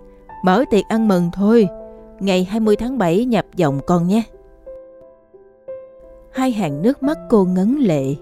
Mở 0.44 0.64
tiệc 0.70 0.84
ăn 0.88 1.08
mừng 1.08 1.30
thôi. 1.32 1.68
Ngày 2.20 2.44
20 2.44 2.76
tháng 2.76 2.98
7 2.98 3.24
nhập 3.24 3.46
dòng 3.56 3.80
con 3.86 4.08
nhé. 4.08 4.22
Hai 6.32 6.50
hàng 6.50 6.82
nước 6.82 7.02
mắt 7.02 7.18
cô 7.30 7.44
ngấn 7.44 7.78
lệ. 7.78 8.14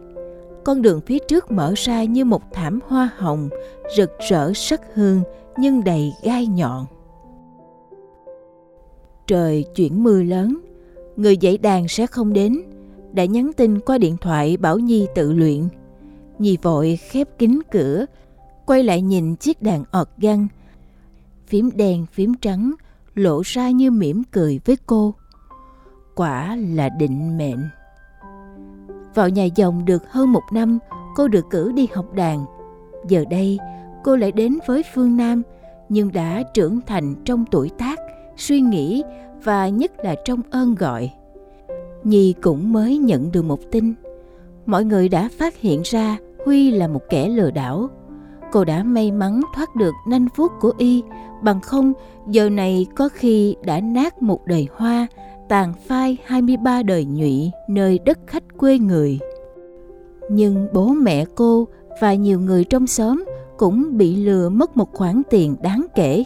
Con 0.65 0.83
đường 0.83 1.01
phía 1.07 1.19
trước 1.19 1.51
mở 1.51 1.73
ra 1.77 2.05
như 2.05 2.25
một 2.25 2.43
thảm 2.53 2.81
hoa 2.89 3.11
hồng, 3.17 3.49
rực 3.97 4.11
rỡ 4.29 4.53
sắc 4.55 4.81
hương 4.95 5.23
nhưng 5.57 5.85
đầy 5.85 6.13
gai 6.23 6.47
nhọn. 6.47 6.87
Trời 9.27 9.65
chuyển 9.75 10.05
mưa 10.05 10.23
lớn, 10.23 10.59
người 11.17 11.37
dạy 11.37 11.59
đàn 11.59 11.89
sẽ 11.89 12.07
không 12.07 12.33
đến, 12.33 12.63
đã 13.13 13.25
nhắn 13.25 13.51
tin 13.57 13.81
qua 13.81 13.99
điện 13.99 14.17
thoại 14.21 14.57
bảo 14.57 14.79
Nhi 14.79 15.07
tự 15.15 15.33
luyện. 15.33 15.69
Nhi 16.39 16.57
vội 16.63 16.99
khép 17.11 17.29
kín 17.39 17.59
cửa, 17.71 18.05
quay 18.67 18.83
lại 18.83 19.03
nhìn 19.03 19.37
chiếc 19.37 19.63
đàn 19.63 19.85
ọt 19.91 20.09
găng. 20.19 20.47
Phím 21.47 21.71
đen 21.75 22.07
phím 22.13 22.35
trắng 22.35 22.75
lộ 23.15 23.43
ra 23.45 23.71
như 23.71 23.91
mỉm 23.91 24.23
cười 24.33 24.61
với 24.65 24.77
cô. 24.87 25.15
Quả 26.15 26.57
là 26.57 26.89
định 26.89 27.39
mệnh. 27.39 27.69
Vào 29.15 29.29
nhà 29.29 29.45
dòng 29.45 29.85
được 29.85 30.03
hơn 30.11 30.33
một 30.33 30.43
năm, 30.53 30.79
cô 31.17 31.29
được 31.29 31.45
cử 31.51 31.73
đi 31.73 31.89
học 31.95 32.15
đàn. 32.15 32.45
Giờ 33.09 33.25
đây, 33.31 33.59
cô 34.05 34.17
lại 34.17 34.33
đến 34.33 34.59
với 34.67 34.83
phương 34.95 35.17
Nam, 35.17 35.43
nhưng 35.89 36.13
đã 36.13 36.43
trưởng 36.55 36.81
thành 36.87 37.15
trong 37.25 37.45
tuổi 37.51 37.71
tác, 37.79 37.99
suy 38.37 38.61
nghĩ 38.61 39.03
và 39.45 39.69
nhất 39.69 39.93
là 40.05 40.15
trong 40.25 40.41
ơn 40.51 40.75
gọi. 40.75 41.11
Nhi 42.05 42.35
cũng 42.43 42.73
mới 42.73 42.99
nhận 42.99 43.33
được 43.33 43.43
một 43.43 43.61
tin. 43.71 43.95
Mọi 44.67 44.85
người 44.85 45.09
đã 45.09 45.29
phát 45.39 45.57
hiện 45.57 45.83
ra 45.85 46.19
Huy 46.45 46.71
là 46.71 46.89
một 46.89 47.03
kẻ 47.09 47.29
lừa 47.29 47.51
đảo. 47.51 47.89
Cô 48.53 48.65
đã 48.65 48.83
may 48.83 49.13
mắn 49.13 49.41
thoát 49.55 49.77
được 49.77 49.95
nanh 50.09 50.27
vuốt 50.37 50.53
của 50.61 50.73
y, 50.79 51.03
bằng 51.43 51.61
không 51.61 51.93
giờ 52.27 52.51
này 52.51 52.87
có 52.97 53.09
khi 53.09 53.57
đã 53.65 53.81
nát 53.81 54.23
một 54.23 54.47
đời 54.47 54.69
hoa, 54.73 55.07
tàn 55.49 55.73
phai 55.87 56.17
23 56.25 56.83
đời 56.83 57.05
nhụy 57.05 57.51
nơi 57.69 57.99
đất 58.05 58.19
khách 58.27 58.45
quê 58.59 58.79
người. 58.79 59.19
Nhưng 60.31 60.69
bố 60.73 60.89
mẹ 60.89 61.25
cô 61.35 61.69
và 62.01 62.15
nhiều 62.15 62.41
người 62.41 62.65
trong 62.65 62.87
xóm 62.87 63.25
cũng 63.57 63.97
bị 63.97 64.17
lừa 64.17 64.49
mất 64.49 64.77
một 64.77 64.93
khoản 64.93 65.23
tiền 65.31 65.57
đáng 65.63 65.87
kể. 65.95 66.25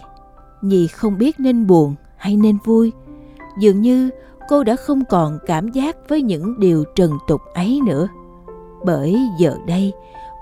Nhi 0.63 0.87
không 0.87 1.19
biết 1.19 1.41
nên 1.41 1.67
buồn 1.67 1.95
hay 2.17 2.37
nên 2.37 2.59
vui. 2.65 2.93
Dường 3.59 3.81
như 3.81 4.11
cô 4.49 4.65
đã 4.65 4.77
không 4.77 5.05
còn 5.05 5.39
cảm 5.47 5.69
giác 5.69 5.97
với 6.09 6.23
những 6.23 6.61
điều 6.61 6.85
trần 6.95 7.13
tục 7.29 7.41
ấy 7.55 7.81
nữa. 7.87 8.09
Bởi 8.85 9.19
giờ 9.39 9.57
đây, 9.67 9.93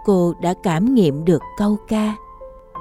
cô 0.04 0.34
đã 0.42 0.54
cảm 0.62 0.94
nghiệm 0.94 1.24
được 1.24 1.42
câu 1.58 1.76
ca 1.88 2.16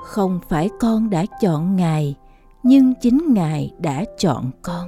Không 0.06 0.40
phải 0.50 0.70
con 0.80 1.10
đã 1.10 1.26
chọn 1.42 1.76
Ngài, 1.76 2.16
nhưng 2.64 2.94
chính 3.02 3.34
Ngài 3.34 3.74
đã 3.80 4.06
chọn 4.18 4.52
con. 4.62 4.88